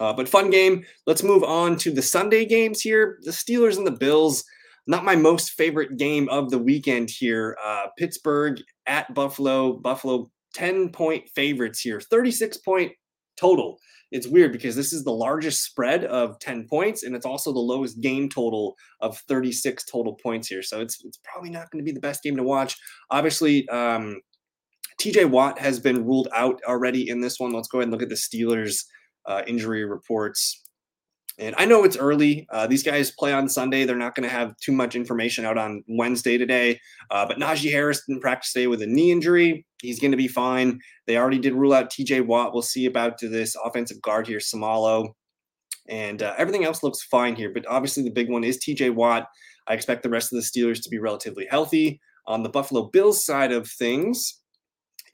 Uh, 0.00 0.12
but 0.12 0.28
fun 0.28 0.50
game. 0.50 0.84
Let's 1.06 1.22
move 1.22 1.44
on 1.44 1.76
to 1.78 1.92
the 1.92 2.02
Sunday 2.02 2.44
games 2.44 2.80
here. 2.80 3.18
The 3.22 3.30
Steelers 3.30 3.76
and 3.76 3.86
the 3.86 3.92
Bills. 3.92 4.44
not 4.86 5.04
my 5.04 5.14
most 5.14 5.52
favorite 5.52 5.96
game 5.96 6.28
of 6.28 6.50
the 6.50 6.58
weekend 6.58 7.10
here. 7.10 7.56
Uh, 7.64 7.86
Pittsburgh 7.96 8.60
at 8.86 9.12
Buffalo. 9.14 9.74
Buffalo 9.74 10.30
10 10.54 10.90
point 10.90 11.28
favorites 11.34 11.80
here, 11.80 12.00
36 12.00 12.56
point 12.58 12.92
total. 13.36 13.78
It's 14.10 14.26
weird 14.26 14.52
because 14.52 14.76
this 14.76 14.92
is 14.92 15.02
the 15.02 15.12
largest 15.12 15.64
spread 15.64 16.04
of 16.04 16.38
10 16.38 16.66
points 16.68 17.02
and 17.02 17.16
it's 17.16 17.26
also 17.26 17.52
the 17.52 17.58
lowest 17.58 18.00
game 18.00 18.28
total 18.28 18.76
of 19.00 19.18
36 19.28 19.84
total 19.84 20.14
points 20.22 20.48
here. 20.48 20.62
So 20.62 20.80
it's, 20.80 21.04
it's 21.04 21.18
probably 21.24 21.50
not 21.50 21.70
going 21.70 21.84
to 21.84 21.88
be 21.88 21.94
the 21.94 22.00
best 22.00 22.22
game 22.22 22.36
to 22.36 22.42
watch. 22.42 22.76
Obviously, 23.10 23.68
um, 23.70 24.20
TJ 25.00 25.30
Watt 25.30 25.58
has 25.58 25.80
been 25.80 26.04
ruled 26.06 26.28
out 26.34 26.60
already 26.66 27.08
in 27.08 27.20
this 27.20 27.40
one. 27.40 27.52
Let's 27.52 27.68
go 27.68 27.78
ahead 27.78 27.88
and 27.88 27.92
look 27.92 28.02
at 28.02 28.08
the 28.08 28.14
Steelers 28.14 28.84
uh, 29.26 29.42
injury 29.46 29.84
reports. 29.84 30.63
And 31.38 31.54
I 31.58 31.64
know 31.64 31.82
it's 31.82 31.96
early. 31.96 32.46
Uh, 32.50 32.66
these 32.66 32.84
guys 32.84 33.10
play 33.10 33.32
on 33.32 33.48
Sunday. 33.48 33.84
They're 33.84 33.96
not 33.96 34.14
going 34.14 34.28
to 34.28 34.34
have 34.34 34.56
too 34.58 34.70
much 34.70 34.94
information 34.94 35.44
out 35.44 35.58
on 35.58 35.82
Wednesday 35.88 36.38
today. 36.38 36.80
Uh, 37.10 37.26
but 37.26 37.38
Najee 37.38 37.72
Harris 37.72 38.04
didn't 38.06 38.22
practice 38.22 38.52
today 38.52 38.68
with 38.68 38.82
a 38.82 38.86
knee 38.86 39.10
injury. 39.10 39.66
He's 39.82 39.98
going 39.98 40.12
to 40.12 40.16
be 40.16 40.28
fine. 40.28 40.80
They 41.06 41.16
already 41.16 41.40
did 41.40 41.54
rule 41.54 41.72
out 41.72 41.90
TJ 41.90 42.26
Watt. 42.26 42.52
We'll 42.52 42.62
see 42.62 42.86
about 42.86 43.18
this 43.18 43.56
offensive 43.64 44.00
guard 44.00 44.28
here, 44.28 44.38
Seumalo. 44.38 45.08
And 45.88 46.22
uh, 46.22 46.34
everything 46.38 46.64
else 46.64 46.82
looks 46.82 47.02
fine 47.02 47.34
here. 47.34 47.50
But 47.52 47.66
obviously, 47.66 48.04
the 48.04 48.10
big 48.10 48.30
one 48.30 48.44
is 48.44 48.58
TJ 48.58 48.94
Watt. 48.94 49.26
I 49.66 49.74
expect 49.74 50.02
the 50.02 50.10
rest 50.10 50.32
of 50.32 50.36
the 50.36 50.46
Steelers 50.46 50.82
to 50.82 50.88
be 50.88 50.98
relatively 50.98 51.46
healthy. 51.50 52.00
On 52.26 52.42
the 52.42 52.48
Buffalo 52.48 52.84
Bills 52.84 53.24
side 53.24 53.52
of 53.52 53.68
things, 53.68 54.40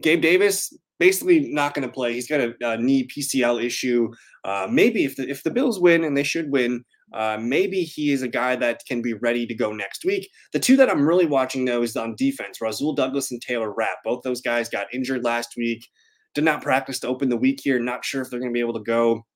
Gabe 0.02 0.20
Davis 0.20 0.72
basically 1.00 1.40
not 1.52 1.74
going 1.74 1.86
to 1.86 1.92
play. 1.92 2.12
He's 2.12 2.28
got 2.28 2.40
a, 2.40 2.54
a 2.60 2.76
knee 2.76 3.08
PCL 3.08 3.64
issue. 3.64 4.10
Uh, 4.44 4.68
maybe 4.70 5.04
if 5.04 5.16
the 5.16 5.28
if 5.28 5.42
the 5.42 5.50
Bills 5.50 5.80
win 5.80 6.04
and 6.04 6.16
they 6.16 6.22
should 6.22 6.52
win, 6.52 6.84
uh, 7.12 7.38
maybe 7.40 7.82
he 7.82 8.12
is 8.12 8.22
a 8.22 8.28
guy 8.28 8.54
that 8.54 8.82
can 8.86 9.02
be 9.02 9.14
ready 9.14 9.46
to 9.46 9.54
go 9.54 9.72
next 9.72 10.04
week. 10.04 10.28
The 10.52 10.60
two 10.60 10.76
that 10.76 10.88
I'm 10.88 11.04
really 11.04 11.26
watching 11.26 11.64
though 11.64 11.82
is 11.82 11.96
on 11.96 12.14
defense. 12.16 12.60
Rasul 12.60 12.94
Douglas 12.94 13.32
and 13.32 13.42
Taylor 13.42 13.72
Rapp. 13.72 13.98
Both 14.04 14.22
those 14.22 14.40
guys 14.40 14.68
got 14.68 14.94
injured 14.94 15.24
last 15.24 15.54
week. 15.56 15.88
Did 16.34 16.44
not 16.44 16.62
practice 16.62 17.00
to 17.00 17.08
open 17.08 17.28
the 17.28 17.36
week 17.36 17.60
here. 17.60 17.80
Not 17.80 18.04
sure 18.04 18.22
if 18.22 18.30
they're 18.30 18.38
going 18.38 18.52
to 18.52 18.54
be 18.54 18.60
able 18.60 18.74
to 18.74 18.84
go. 18.84 19.26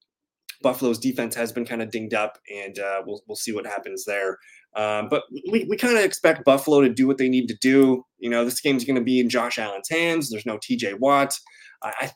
Buffalo's 0.63 0.99
defense 0.99 1.35
has 1.35 1.53
been 1.53 1.67
kind 1.67 1.83
of 1.83 1.91
dinged 1.91 2.15
up, 2.15 2.39
and 2.55 2.79
uh, 2.79 3.03
we'll 3.05 3.23
we'll 3.27 3.37
see 3.37 3.53
what 3.53 3.67
happens 3.67 4.05
there. 4.05 4.39
Um, 4.77 5.09
but 5.09 5.23
we, 5.51 5.67
we 5.69 5.77
kind 5.77 5.97
of 5.97 6.05
expect 6.05 6.45
Buffalo 6.45 6.81
to 6.81 6.89
do 6.89 7.07
what 7.07 7.19
they 7.19 7.29
need 7.29 7.47
to 7.49 7.57
do. 7.61 8.05
You 8.19 8.31
know, 8.31 8.45
this 8.45 8.61
game's 8.61 8.85
going 8.85 8.97
to 8.97 9.03
be 9.03 9.21
in 9.21 9.29
Josh 9.29 9.59
Allen's 9.59 9.89
hands. 9.89 10.31
There's 10.31 10.47
no 10.47 10.59
TJ 10.59 10.99
Watt. 10.99 11.35
I, 11.83 12.11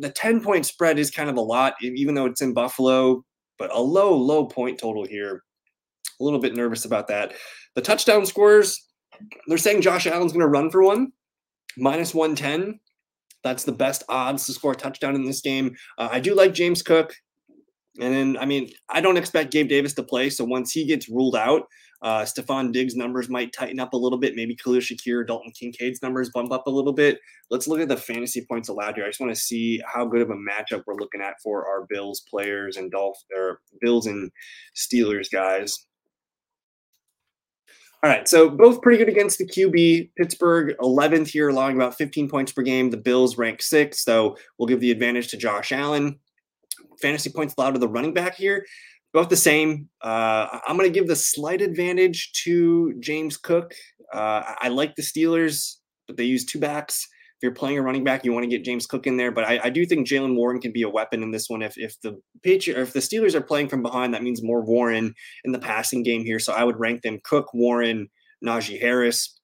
the 0.00 0.10
10 0.10 0.42
point 0.42 0.66
spread 0.66 0.98
is 0.98 1.10
kind 1.10 1.30
of 1.30 1.36
a 1.36 1.40
lot, 1.40 1.74
even 1.82 2.14
though 2.14 2.26
it's 2.26 2.42
in 2.42 2.54
Buffalo, 2.54 3.24
but 3.58 3.74
a 3.74 3.80
low, 3.80 4.14
low 4.14 4.46
point 4.46 4.78
total 4.78 5.06
here. 5.06 5.42
A 6.20 6.24
little 6.24 6.40
bit 6.40 6.54
nervous 6.54 6.84
about 6.84 7.08
that. 7.08 7.34
The 7.74 7.82
touchdown 7.82 8.24
scores, 8.26 8.82
they're 9.46 9.58
saying 9.58 9.82
Josh 9.82 10.06
Allen's 10.06 10.32
going 10.32 10.40
to 10.40 10.48
run 10.48 10.70
for 10.70 10.82
one, 10.82 11.12
minus 11.76 12.14
110. 12.14 12.80
That's 13.44 13.64
the 13.64 13.72
best 13.72 14.02
odds 14.08 14.46
to 14.46 14.52
score 14.52 14.72
a 14.72 14.76
touchdown 14.76 15.14
in 15.14 15.24
this 15.24 15.40
game. 15.40 15.74
Uh, 15.98 16.08
I 16.10 16.20
do 16.20 16.34
like 16.34 16.54
James 16.54 16.82
Cook. 16.82 17.14
And 18.00 18.14
then, 18.14 18.36
I 18.38 18.46
mean, 18.46 18.70
I 18.88 19.00
don't 19.00 19.16
expect 19.16 19.52
Gabe 19.52 19.68
Davis 19.68 19.94
to 19.94 20.02
play. 20.02 20.30
So 20.30 20.44
once 20.44 20.72
he 20.72 20.84
gets 20.84 21.08
ruled 21.08 21.36
out, 21.36 21.68
uh, 22.02 22.22
Stefon 22.22 22.72
Diggs' 22.72 22.94
numbers 22.94 23.28
might 23.28 23.52
tighten 23.52 23.80
up 23.80 23.92
a 23.92 23.96
little 23.96 24.18
bit. 24.18 24.36
Maybe 24.36 24.54
Khalil 24.54 24.80
Shakir, 24.80 25.26
Dalton 25.26 25.52
Kincaid's 25.52 26.02
numbers 26.02 26.30
bump 26.30 26.52
up 26.52 26.66
a 26.66 26.70
little 26.70 26.92
bit. 26.92 27.20
Let's 27.50 27.66
look 27.66 27.80
at 27.80 27.88
the 27.88 27.96
fantasy 27.96 28.44
points 28.44 28.68
allowed 28.68 28.96
here. 28.96 29.04
I 29.04 29.08
just 29.08 29.20
want 29.20 29.34
to 29.34 29.40
see 29.40 29.82
how 29.86 30.04
good 30.04 30.22
of 30.22 30.30
a 30.30 30.34
matchup 30.34 30.84
we're 30.86 30.96
looking 30.96 31.22
at 31.22 31.40
for 31.42 31.66
our 31.66 31.86
Bills 31.88 32.20
players 32.28 32.76
and 32.76 32.90
Dolph 32.90 33.18
or 33.34 33.60
Bills 33.80 34.06
and 34.06 34.30
Steelers 34.74 35.30
guys. 35.30 35.86
All 38.02 38.10
right, 38.10 38.28
so 38.28 38.50
both 38.50 38.82
pretty 38.82 38.98
good 38.98 39.08
against 39.08 39.38
the 39.38 39.46
QB. 39.46 40.10
Pittsburgh 40.16 40.76
11th 40.80 41.28
here, 41.28 41.48
allowing 41.48 41.76
about 41.76 41.96
15 41.96 42.28
points 42.28 42.52
per 42.52 42.62
game. 42.62 42.90
The 42.90 42.98
Bills 42.98 43.38
rank 43.38 43.62
sixth, 43.62 44.02
so 44.02 44.36
we'll 44.58 44.68
give 44.68 44.80
the 44.80 44.90
advantage 44.90 45.28
to 45.28 45.36
Josh 45.36 45.72
Allen. 45.72 46.20
Fantasy 47.00 47.30
points 47.30 47.54
allowed 47.56 47.72
to 47.72 47.78
the 47.78 47.88
running 47.88 48.14
back 48.14 48.36
here 48.36 48.64
both 49.16 49.30
the 49.30 49.36
same. 49.36 49.88
Uh, 50.02 50.46
I'm 50.66 50.76
going 50.76 50.92
to 50.92 50.94
give 50.94 51.08
the 51.08 51.16
slight 51.16 51.62
advantage 51.62 52.32
to 52.44 52.94
James 53.00 53.38
Cook. 53.38 53.72
Uh, 54.12 54.42
I 54.60 54.68
like 54.68 54.94
the 54.94 55.02
Steelers, 55.02 55.76
but 56.06 56.18
they 56.18 56.24
use 56.24 56.44
two 56.44 56.58
backs. 56.58 57.08
If 57.36 57.42
you're 57.42 57.54
playing 57.54 57.78
a 57.78 57.82
running 57.82 58.04
back, 58.04 58.26
you 58.26 58.34
want 58.34 58.44
to 58.44 58.50
get 58.50 58.62
James 58.62 58.86
Cook 58.86 59.06
in 59.06 59.16
there. 59.16 59.30
But 59.30 59.44
I, 59.44 59.60
I 59.64 59.70
do 59.70 59.86
think 59.86 60.06
Jaylen 60.06 60.36
Warren 60.36 60.60
can 60.60 60.70
be 60.70 60.82
a 60.82 60.88
weapon 60.90 61.22
in 61.22 61.30
this 61.30 61.48
one. 61.48 61.62
If 61.62 61.78
if 61.78 61.98
the 62.02 62.20
Patriot, 62.42 62.78
if 62.78 62.92
the 62.92 63.00
Steelers 63.00 63.34
are 63.34 63.40
playing 63.40 63.68
from 63.68 63.82
behind, 63.82 64.12
that 64.12 64.22
means 64.22 64.42
more 64.42 64.62
Warren 64.62 65.14
in 65.44 65.52
the 65.52 65.58
passing 65.58 66.02
game 66.02 66.22
here. 66.22 66.38
So 66.38 66.52
I 66.52 66.64
would 66.64 66.78
rank 66.78 67.00
them 67.00 67.18
Cook, 67.24 67.54
Warren, 67.54 68.08
Najee 68.44 68.78
Harris. 68.78 69.35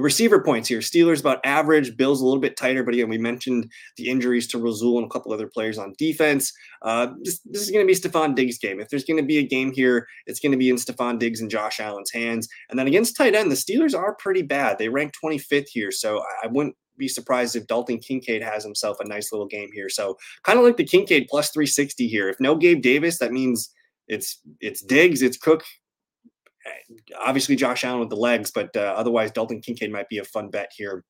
The 0.00 0.04
receiver 0.04 0.42
points 0.42 0.66
here, 0.66 0.78
Steelers 0.78 1.20
about 1.20 1.44
average, 1.44 1.94
Bills 1.94 2.22
a 2.22 2.24
little 2.24 2.40
bit 2.40 2.56
tighter, 2.56 2.82
but 2.82 2.94
again, 2.94 3.10
we 3.10 3.18
mentioned 3.18 3.70
the 3.98 4.08
injuries 4.08 4.46
to 4.46 4.58
Rasul 4.58 4.96
and 4.96 5.06
a 5.06 5.10
couple 5.10 5.30
other 5.30 5.46
players 5.46 5.76
on 5.76 5.92
defense. 5.98 6.54
Uh, 6.80 7.08
this, 7.20 7.40
this 7.40 7.60
is 7.60 7.70
going 7.70 7.86
to 7.86 7.86
be 7.86 7.94
Stefon 7.94 8.34
Diggs' 8.34 8.56
game. 8.56 8.80
If 8.80 8.88
there's 8.88 9.04
going 9.04 9.18
to 9.18 9.22
be 9.22 9.36
a 9.36 9.46
game 9.46 9.72
here, 9.72 10.08
it's 10.24 10.40
going 10.40 10.52
to 10.52 10.56
be 10.56 10.70
in 10.70 10.76
Stefon 10.76 11.18
Diggs 11.18 11.42
and 11.42 11.50
Josh 11.50 11.80
Allen's 11.80 12.10
hands. 12.10 12.48
And 12.70 12.78
then 12.78 12.86
against 12.86 13.14
tight 13.14 13.34
end, 13.34 13.50
the 13.50 13.56
Steelers 13.56 13.94
are 13.94 14.14
pretty 14.14 14.40
bad. 14.40 14.78
They 14.78 14.88
rank 14.88 15.12
25th 15.22 15.68
here, 15.68 15.92
so 15.92 16.24
I 16.42 16.46
wouldn't 16.46 16.76
be 16.96 17.06
surprised 17.06 17.54
if 17.54 17.66
Dalton 17.66 17.98
Kincaid 17.98 18.42
has 18.42 18.64
himself 18.64 19.00
a 19.00 19.06
nice 19.06 19.32
little 19.32 19.48
game 19.48 19.68
here. 19.74 19.90
So 19.90 20.16
kind 20.44 20.58
of 20.58 20.64
like 20.64 20.78
the 20.78 20.84
Kincaid 20.84 21.26
plus 21.28 21.50
360 21.50 22.08
here. 22.08 22.30
If 22.30 22.40
no 22.40 22.56
Gabe 22.56 22.80
Davis, 22.80 23.18
that 23.18 23.32
means 23.32 23.68
it's 24.08 24.40
it's 24.60 24.82
Diggs, 24.82 25.20
it's 25.20 25.36
Cook, 25.36 25.62
obviously 27.18 27.56
Josh 27.56 27.84
Allen 27.84 28.00
with 28.00 28.10
the 28.10 28.16
legs, 28.16 28.50
but 28.50 28.74
uh, 28.76 28.94
otherwise 28.96 29.30
Dalton 29.30 29.60
Kincaid 29.60 29.92
might 29.92 30.08
be 30.08 30.18
a 30.18 30.24
fun 30.24 30.50
bet 30.50 30.70
here. 30.76 31.04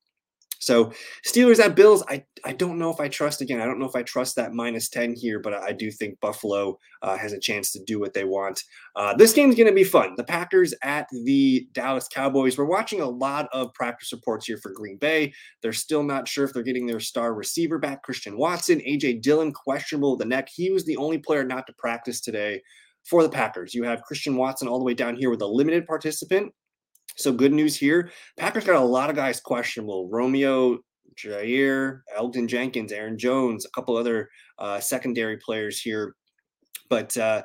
So 0.61 0.91
Steelers 1.25 1.59
at 1.59 1.75
Bills, 1.75 2.03
I, 2.07 2.23
I 2.45 2.53
don't 2.53 2.77
know 2.77 2.91
if 2.91 2.99
I 2.99 3.07
trust 3.07 3.41
again. 3.41 3.59
I 3.59 3.65
don't 3.65 3.79
know 3.79 3.87
if 3.87 3.95
I 3.95 4.03
trust 4.03 4.35
that 4.35 4.53
minus 4.53 4.89
10 4.89 5.15
here, 5.15 5.39
but 5.39 5.55
I 5.55 5.71
do 5.71 5.89
think 5.89 6.19
Buffalo 6.19 6.77
uh, 7.01 7.17
has 7.17 7.33
a 7.33 7.39
chance 7.39 7.71
to 7.71 7.83
do 7.83 7.99
what 7.99 8.13
they 8.13 8.25
want. 8.25 8.63
Uh, 8.95 9.15
this 9.15 9.33
game's 9.33 9.55
going 9.55 9.67
to 9.67 9.73
be 9.73 9.83
fun. 9.83 10.13
The 10.17 10.23
Packers 10.23 10.75
at 10.83 11.07
the 11.25 11.67
Dallas 11.73 12.07
Cowboys. 12.07 12.59
We're 12.59 12.65
watching 12.65 13.01
a 13.01 13.09
lot 13.09 13.49
of 13.51 13.73
practice 13.73 14.11
reports 14.13 14.45
here 14.45 14.57
for 14.57 14.71
Green 14.71 14.97
Bay. 14.97 15.33
They're 15.63 15.73
still 15.73 16.03
not 16.03 16.27
sure 16.27 16.45
if 16.45 16.53
they're 16.53 16.61
getting 16.61 16.85
their 16.85 16.99
star 16.99 17.33
receiver 17.33 17.79
back, 17.79 18.03
Christian 18.03 18.37
Watson. 18.37 18.81
AJ 18.81 19.23
Dillon, 19.23 19.51
questionable 19.51 20.11
with 20.11 20.19
the 20.19 20.25
neck. 20.25 20.47
He 20.47 20.69
was 20.69 20.85
the 20.85 20.97
only 20.97 21.17
player 21.17 21.43
not 21.43 21.65
to 21.67 21.73
practice 21.73 22.21
today 22.21 22.61
for 23.03 23.23
the 23.23 23.29
Packers. 23.29 23.73
You 23.73 23.83
have 23.83 24.03
Christian 24.03 24.35
Watson 24.35 24.67
all 24.67 24.79
the 24.79 24.85
way 24.85 24.93
down 24.93 25.15
here 25.15 25.29
with 25.29 25.41
a 25.41 25.47
limited 25.47 25.85
participant. 25.85 26.53
So 27.17 27.31
good 27.31 27.51
news 27.51 27.75
here. 27.75 28.11
Packers 28.37 28.65
got 28.65 28.75
a 28.75 28.79
lot 28.79 29.09
of 29.09 29.15
guys 29.15 29.41
questionable. 29.41 30.09
Romeo 30.09 30.79
Jair, 31.15 32.01
Elgton 32.17 32.47
Jenkins, 32.47 32.91
Aaron 32.91 33.17
Jones, 33.17 33.65
a 33.65 33.69
couple 33.71 33.97
other 33.97 34.29
uh, 34.59 34.79
secondary 34.79 35.37
players 35.37 35.79
here 35.79 36.15
but 36.91 37.15
uh, 37.17 37.41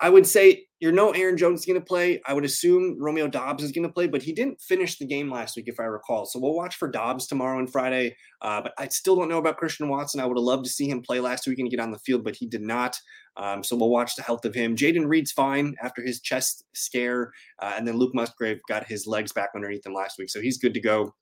I, 0.00 0.10
would 0.10 0.26
say 0.26 0.66
you 0.80 0.92
know 0.92 1.10
Aaron 1.12 1.36
Jones 1.36 1.60
is 1.60 1.66
going 1.66 1.80
to 1.80 1.84
play. 1.84 2.20
I 2.26 2.34
would 2.34 2.44
assume 2.44 2.96
Romeo 2.98 3.28
Doubs 3.28 3.62
is 3.62 3.72
going 3.72 3.86
to 3.86 3.92
play, 3.92 4.06
but 4.06 4.22
he 4.22 4.32
didn't 4.32 4.60
finish 4.60 4.98
the 4.98 5.06
game 5.06 5.30
last 5.30 5.56
week, 5.56 5.68
if 5.68 5.80
I 5.80 5.84
recall. 5.84 6.26
So 6.26 6.38
we'll 6.38 6.54
watch 6.54 6.76
for 6.76 6.88
Dobbs 6.88 7.26
tomorrow 7.26 7.58
and 7.58 7.70
Friday. 7.70 8.14
Uh, 8.42 8.60
but 8.62 8.72
I 8.78 8.88
still 8.88 9.16
don't 9.16 9.28
know 9.28 9.38
about 9.38 9.56
Christian 9.56 9.88
Watson. 9.88 10.20
I 10.20 10.26
would 10.26 10.36
have 10.36 10.44
loved 10.44 10.64
to 10.64 10.70
see 10.70 10.88
him 10.88 11.00
play 11.00 11.20
last 11.20 11.46
week 11.46 11.58
and 11.58 11.70
get 11.70 11.80
on 11.80 11.90
the 11.90 11.98
field, 12.00 12.24
but 12.24 12.36
he 12.36 12.46
did 12.46 12.62
not. 12.62 12.98
Um, 13.36 13.64
so 13.64 13.76
we'll 13.76 13.90
watch 13.90 14.16
the 14.16 14.22
health 14.22 14.44
of 14.44 14.54
him. 14.54 14.76
Jayden 14.76 15.08
Reed's 15.08 15.32
fine 15.32 15.74
after 15.82 16.02
his 16.02 16.20
chest 16.20 16.64
scare, 16.74 17.32
uh, 17.60 17.74
and 17.76 17.86
then 17.86 17.96
Luke 17.96 18.14
Musgrave 18.14 18.60
got 18.68 18.86
his 18.86 19.06
legs 19.06 19.32
back 19.32 19.50
underneath 19.54 19.86
him 19.86 19.94
last 19.94 20.18
week, 20.18 20.30
so 20.30 20.40
he's 20.40 20.58
good 20.58 20.74
to 20.74 20.80
go. 20.80 21.14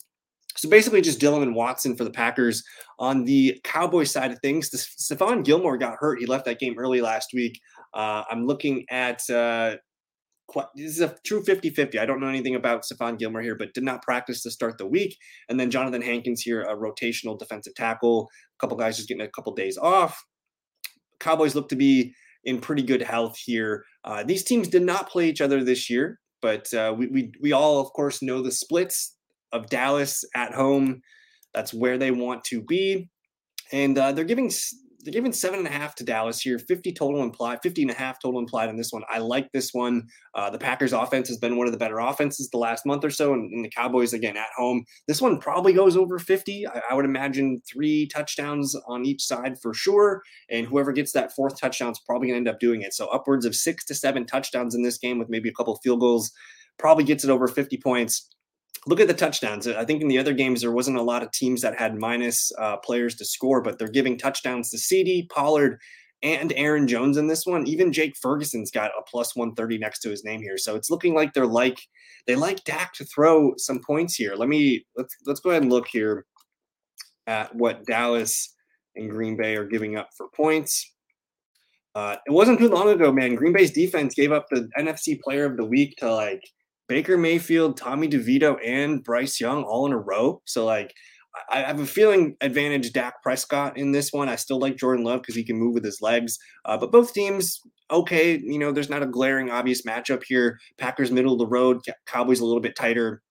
So 0.56 0.68
basically, 0.68 1.00
just 1.00 1.20
Dillon 1.20 1.42
and 1.42 1.54
Watson 1.54 1.94
for 1.94 2.02
the 2.02 2.10
Packers. 2.10 2.64
On 2.98 3.24
the 3.24 3.60
Cowboys 3.62 4.10
side 4.10 4.32
of 4.32 4.40
things, 4.40 4.70
Stephon 4.70 5.44
Gilmore 5.44 5.78
got 5.78 5.96
hurt. 6.00 6.18
He 6.18 6.26
left 6.26 6.46
that 6.46 6.58
game 6.58 6.76
early 6.76 7.00
last 7.00 7.30
week. 7.32 7.60
Uh, 7.94 8.24
I'm 8.30 8.46
looking 8.46 8.84
at 8.90 9.28
uh, 9.30 9.76
this 10.74 10.92
is 10.92 11.00
a 11.00 11.14
true 11.26 11.42
50 11.42 11.70
50. 11.70 11.98
I 11.98 12.06
don't 12.06 12.20
know 12.20 12.28
anything 12.28 12.54
about 12.54 12.84
Stephon 12.84 13.18
Gilmore 13.18 13.42
here, 13.42 13.54
but 13.54 13.74
did 13.74 13.84
not 13.84 14.02
practice 14.02 14.42
to 14.42 14.50
start 14.50 14.78
the 14.78 14.86
week. 14.86 15.16
And 15.48 15.60
then 15.60 15.70
Jonathan 15.70 16.02
Hankins 16.02 16.40
here, 16.40 16.62
a 16.62 16.76
rotational 16.76 17.38
defensive 17.38 17.74
tackle. 17.74 18.28
A 18.56 18.58
couple 18.60 18.76
guys 18.76 18.96
just 18.96 19.08
getting 19.08 19.22
a 19.22 19.30
couple 19.30 19.54
days 19.54 19.76
off. 19.76 20.24
Cowboys 21.20 21.54
look 21.54 21.68
to 21.68 21.76
be 21.76 22.14
in 22.44 22.60
pretty 22.60 22.82
good 22.82 23.02
health 23.02 23.36
here. 23.36 23.84
Uh, 24.04 24.22
these 24.22 24.44
teams 24.44 24.68
did 24.68 24.82
not 24.82 25.10
play 25.10 25.28
each 25.28 25.40
other 25.40 25.62
this 25.62 25.90
year, 25.90 26.18
but 26.40 26.72
uh, 26.72 26.94
we, 26.96 27.08
we, 27.08 27.32
we 27.42 27.52
all, 27.52 27.80
of 27.80 27.92
course, 27.92 28.22
know 28.22 28.40
the 28.42 28.52
splits 28.52 29.16
of 29.52 29.68
Dallas 29.68 30.24
at 30.34 30.54
home. 30.54 31.02
That's 31.52 31.74
where 31.74 31.98
they 31.98 32.10
want 32.10 32.44
to 32.44 32.62
be. 32.62 33.10
And 33.72 33.98
uh, 33.98 34.12
they're 34.12 34.24
giving 34.24 34.50
they're 35.00 35.12
giving 35.12 35.32
seven 35.32 35.60
and 35.60 35.68
a 35.68 35.70
half 35.70 35.94
to 35.96 36.04
Dallas 36.04 36.40
here, 36.40 36.58
50 36.58 36.92
total 36.92 37.22
implied, 37.22 37.60
50 37.62 37.82
and 37.82 37.90
a 37.90 37.94
half 37.94 38.20
total 38.20 38.40
implied 38.40 38.68
on 38.68 38.76
this 38.76 38.92
one. 38.92 39.02
I 39.08 39.18
like 39.18 39.50
this 39.52 39.72
one. 39.72 40.08
Uh, 40.34 40.50
the 40.50 40.58
Packers 40.58 40.92
offense 40.92 41.28
has 41.28 41.38
been 41.38 41.56
one 41.56 41.66
of 41.66 41.72
the 41.72 41.78
better 41.78 41.98
offenses 41.98 42.50
the 42.50 42.58
last 42.58 42.84
month 42.84 43.04
or 43.04 43.10
so, 43.10 43.32
and, 43.32 43.52
and 43.52 43.64
the 43.64 43.70
Cowboys 43.70 44.12
again 44.12 44.36
at 44.36 44.48
home. 44.56 44.84
This 45.06 45.22
one 45.22 45.38
probably 45.38 45.72
goes 45.72 45.96
over 45.96 46.18
50. 46.18 46.66
I, 46.66 46.82
I, 46.90 46.94
would 46.94 47.04
imagine 47.04 47.62
three 47.70 48.08
touchdowns 48.08 48.74
on 48.88 49.04
each 49.04 49.22
side 49.22 49.60
for 49.60 49.72
sure, 49.72 50.22
and 50.50 50.66
whoever 50.66 50.92
gets 50.92 51.12
that 51.12 51.32
fourth 51.32 51.60
touchdown 51.60 51.92
is 51.92 52.00
probably 52.04 52.28
going 52.28 52.44
to 52.44 52.48
end 52.50 52.54
up 52.54 52.60
doing 52.60 52.82
it. 52.82 52.92
So 52.92 53.06
upwards 53.08 53.46
of 53.46 53.54
six 53.54 53.84
to 53.86 53.94
seven 53.94 54.26
touchdowns 54.26 54.74
in 54.74 54.82
this 54.82 54.98
game 54.98 55.18
with 55.18 55.28
maybe 55.28 55.48
a 55.48 55.54
couple 55.54 55.76
field 55.76 56.00
goals 56.00 56.32
probably 56.78 57.04
gets 57.04 57.24
it 57.24 57.30
over 57.30 57.46
50 57.46 57.76
points. 57.78 58.28
Look 58.86 59.00
at 59.00 59.08
the 59.08 59.14
touchdowns. 59.14 59.66
I 59.66 59.84
think 59.84 60.02
in 60.02 60.08
the 60.08 60.18
other 60.18 60.32
games 60.32 60.60
there 60.60 60.72
wasn't 60.72 60.98
a 60.98 61.02
lot 61.02 61.22
of 61.22 61.32
teams 61.32 61.60
that 61.62 61.78
had 61.78 61.98
minus 61.98 62.52
uh, 62.58 62.76
players 62.78 63.16
to 63.16 63.24
score, 63.24 63.60
but 63.60 63.78
they're 63.78 63.88
giving 63.88 64.16
touchdowns 64.16 64.70
to 64.70 64.76
CeeDee 64.76 65.28
Pollard, 65.28 65.78
and 66.22 66.52
Aaron 66.56 66.88
Jones 66.88 67.16
in 67.16 67.26
this 67.26 67.46
one. 67.46 67.66
Even 67.66 67.92
Jake 67.92 68.16
Ferguson's 68.16 68.70
got 68.70 68.90
a 68.98 69.02
plus 69.02 69.36
130 69.36 69.78
next 69.78 70.00
to 70.00 70.10
his 70.10 70.24
name 70.24 70.40
here. 70.40 70.58
So 70.58 70.74
it's 70.74 70.90
looking 70.90 71.14
like 71.14 71.32
they're 71.32 71.46
like 71.46 71.80
they 72.26 72.34
like 72.34 72.64
Dak 72.64 72.92
to 72.94 73.04
throw 73.04 73.54
some 73.56 73.80
points 73.80 74.14
here. 74.14 74.34
Let 74.34 74.48
me 74.48 74.84
let's 74.96 75.14
let's 75.26 75.40
go 75.40 75.50
ahead 75.50 75.62
and 75.62 75.72
look 75.72 75.88
here 75.88 76.26
at 77.26 77.54
what 77.54 77.84
Dallas 77.86 78.54
and 78.96 79.10
Green 79.10 79.36
Bay 79.36 79.56
are 79.56 79.66
giving 79.66 79.96
up 79.96 80.08
for 80.16 80.28
points. 80.34 80.92
Uh, 81.94 82.16
it 82.26 82.30
wasn't 82.30 82.58
too 82.58 82.68
long 82.68 82.88
ago, 82.88 83.12
man. 83.12 83.34
Green 83.34 83.52
Bay's 83.52 83.72
defense 83.72 84.14
gave 84.14 84.32
up 84.32 84.46
the 84.50 84.68
NFC 84.78 85.20
Player 85.20 85.44
of 85.44 85.56
the 85.56 85.64
Week 85.64 85.96
to 85.98 86.12
like 86.12 86.42
Baker 86.88 87.16
Mayfield, 87.18 87.76
Tommy 87.76 88.08
DeVito, 88.08 88.56
and 88.64 89.04
Bryce 89.04 89.40
Young 89.40 89.62
all 89.64 89.86
in 89.86 89.92
a 89.92 89.98
row. 89.98 90.40
So 90.44 90.64
like 90.64 90.94
I 91.50 91.60
have 91.60 91.80
a 91.80 91.86
feeling 91.86 92.36
advantage 92.40 92.92
Dak 92.92 93.22
Prescott 93.22 93.76
in 93.76 93.92
this 93.92 94.12
one. 94.12 94.28
I 94.28 94.36
still 94.36 94.58
like 94.58 94.76
Jordan 94.76 95.04
Love 95.04 95.20
because 95.20 95.34
he 95.34 95.44
can 95.44 95.58
move 95.58 95.74
with 95.74 95.84
his 95.84 96.00
legs. 96.00 96.38
Uh, 96.64 96.76
but 96.76 96.92
both 96.92 97.12
teams, 97.12 97.60
okay, 97.90 98.38
you 98.38 98.58
know, 98.58 98.72
there's 98.72 98.90
not 98.90 99.02
a 99.02 99.06
glaring 99.06 99.50
obvious 99.50 99.82
matchup 99.82 100.22
here. 100.24 100.58
Packers 100.78 101.10
middle 101.10 101.32
of 101.32 101.38
the 101.38 101.46
road, 101.46 101.80
Cowboys 102.06 102.40
a 102.40 102.44
little 102.44 102.60
bit 102.60 102.76
tighter. 102.76 103.22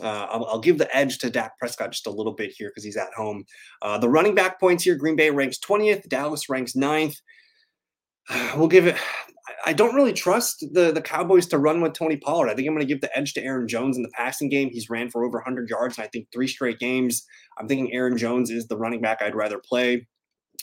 Uh, 0.00 0.26
I'll, 0.30 0.44
I'll, 0.44 0.60
give 0.60 0.78
the 0.78 0.94
edge 0.96 1.18
to 1.18 1.30
Dak 1.30 1.58
Prescott 1.58 1.90
just 1.90 2.06
a 2.06 2.10
little 2.10 2.32
bit 2.32 2.52
here 2.56 2.68
because 2.68 2.84
he's 2.84 2.96
at 2.96 3.12
home. 3.16 3.44
Uh, 3.82 3.98
the 3.98 4.08
running 4.08 4.34
back 4.34 4.60
points 4.60 4.84
here 4.84 4.94
Green 4.94 5.16
Bay 5.16 5.30
ranks 5.30 5.58
20th, 5.58 6.08
Dallas 6.08 6.48
ranks 6.48 6.72
9th. 6.74 7.16
We'll 8.56 8.68
give 8.68 8.86
it. 8.86 8.96
I 9.64 9.72
don't 9.72 9.94
really 9.94 10.12
trust 10.12 10.64
the, 10.72 10.92
the 10.92 11.02
Cowboys 11.02 11.46
to 11.46 11.58
run 11.58 11.80
with 11.80 11.92
Tony 11.92 12.16
Pollard. 12.16 12.48
I 12.48 12.54
think 12.54 12.68
I'm 12.68 12.74
going 12.74 12.86
to 12.86 12.92
give 12.92 13.00
the 13.00 13.16
edge 13.16 13.34
to 13.34 13.42
Aaron 13.42 13.66
Jones 13.66 13.96
in 13.96 14.02
the 14.02 14.10
passing 14.10 14.48
game. 14.48 14.70
He's 14.70 14.90
ran 14.90 15.10
for 15.10 15.24
over 15.24 15.38
100 15.38 15.68
yards, 15.68 15.98
and 15.98 16.04
I 16.04 16.08
think 16.08 16.28
three 16.32 16.46
straight 16.46 16.78
games. 16.78 17.26
I'm 17.58 17.66
thinking 17.66 17.92
Aaron 17.92 18.16
Jones 18.16 18.50
is 18.50 18.68
the 18.68 18.76
running 18.76 19.00
back 19.00 19.20
I'd 19.20 19.34
rather 19.34 19.58
play. 19.58 20.06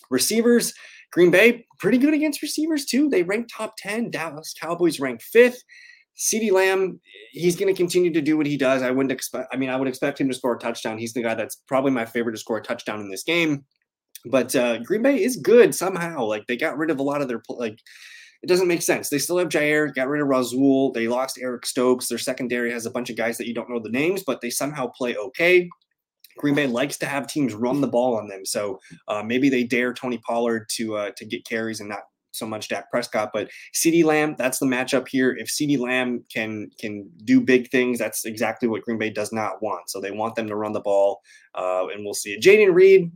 Receivers, 0.10 0.74
Green 1.12 1.32
Bay, 1.32 1.66
pretty 1.80 1.98
good 1.98 2.14
against 2.14 2.42
receivers 2.42 2.86
too. 2.86 3.10
They 3.10 3.24
rank 3.24 3.48
top 3.52 3.76
10. 3.78 4.12
Dallas 4.12 4.54
Cowboys 4.60 5.00
rank 5.00 5.22
fifth. 5.22 5.64
CeeDee 6.18 6.52
Lamb, 6.52 7.00
he's 7.32 7.58
going 7.58 7.74
to 7.74 7.78
continue 7.78 8.12
to 8.14 8.22
do 8.22 8.38
what 8.38 8.46
he 8.46 8.58
does. 8.58 8.82
I 8.82 8.92
wouldn't 8.92 9.12
expect, 9.12 9.50
I 9.52 9.58
mean, 9.58 9.70
I 9.70 9.76
would 9.76 9.88
expect 9.88 10.22
him 10.22 10.30
to 10.30 10.34
score 10.34 10.56
a 10.56 10.60
touchdown. 10.60 10.98
He's 10.98 11.14
the 11.14 11.22
guy 11.22 11.36
that's 11.36 11.58
probably 11.68 11.92
my 11.92 12.06
favorite 12.06 12.34
to 12.34 12.38
score 12.38 12.58
a 12.58 12.64
touchdown 12.64 13.02
in 13.02 13.10
this 13.10 13.24
game. 13.24 13.66
But 14.26 14.56
uh, 14.56 14.80
Green 14.80 15.04
Bay 15.04 15.22
is 15.22 15.36
good 15.36 15.76
somehow. 15.76 16.24
Like 16.24 16.48
they 16.48 16.56
got 16.56 16.78
rid 16.78 16.90
of 16.90 17.00
a 17.00 17.04
lot 17.04 17.22
of 17.22 17.28
their, 17.28 17.42
like, 17.50 17.80
it 18.46 18.48
doesn't 18.48 18.68
make 18.68 18.84
sense. 18.84 19.10
They 19.10 19.18
still 19.18 19.40
have 19.40 19.50
Jaire, 19.50 19.92
got 19.92 20.08
rid 20.08 20.22
of 20.22 20.28
Rasul. 20.28 20.92
They 20.92 21.08
lost 21.08 21.40
Eric 21.42 21.66
Stokes. 21.66 22.08
Their 22.08 22.20
secondary 22.20 22.72
has 22.72 22.86
a 22.86 22.92
bunch 22.92 23.10
of 23.10 23.16
guys 23.16 23.40
that 23.40 23.48
you 23.48 23.56
don't 23.56 23.72
know 23.72 23.80
the 23.80 23.90
names, 23.90 24.22
but 24.22 24.40
they 24.40 24.52
somehow 24.52 24.86
play 24.86 25.16
okay. 25.16 25.68
Green 26.38 26.54
Bay 26.54 26.68
likes 26.68 26.96
to 26.98 27.08
have 27.08 27.26
teams 27.26 27.56
run 27.56 27.82
the 27.82 27.88
ball 27.88 28.16
on 28.16 28.28
them, 28.28 28.46
so 28.46 28.80
uh, 29.08 29.24
maybe 29.24 29.50
they 29.50 29.64
dare 29.64 29.96
Tony 29.96 30.20
Pollard 30.20 30.68
to 30.74 30.96
uh, 30.96 31.12
to 31.18 31.26
get 31.26 31.44
carries 31.44 31.80
and 31.80 31.90
not 31.90 32.02
so 32.34 32.46
much 32.46 32.68
Dak 32.68 32.92
Prescott. 32.92 33.32
But 33.34 33.50
CeeDee 33.74 34.04
Lamb, 34.04 34.36
that's 34.38 34.60
the 34.60 34.68
matchup 34.68 35.08
here. 35.08 35.36
If 35.36 35.48
CeeDee 35.48 35.80
Lamb 35.80 36.24
can 36.32 36.70
can 36.80 37.10
do 37.24 37.42
big 37.42 37.72
things, 37.72 37.98
that's 37.98 38.26
exactly 38.26 38.68
what 38.68 38.84
Green 38.84 39.00
Bay 39.00 39.10
does 39.10 39.34
not 39.34 39.64
want. 39.64 39.90
So 39.90 40.00
they 40.00 40.12
want 40.12 40.36
them 40.36 40.48
to 40.50 40.56
run 40.56 40.74
the 40.74 40.82
ball, 40.82 41.22
uh, 41.56 41.88
and 41.88 42.06
we'll 42.06 42.14
see. 42.14 42.40
Jayden 42.40 42.76
Reed, 42.76 43.12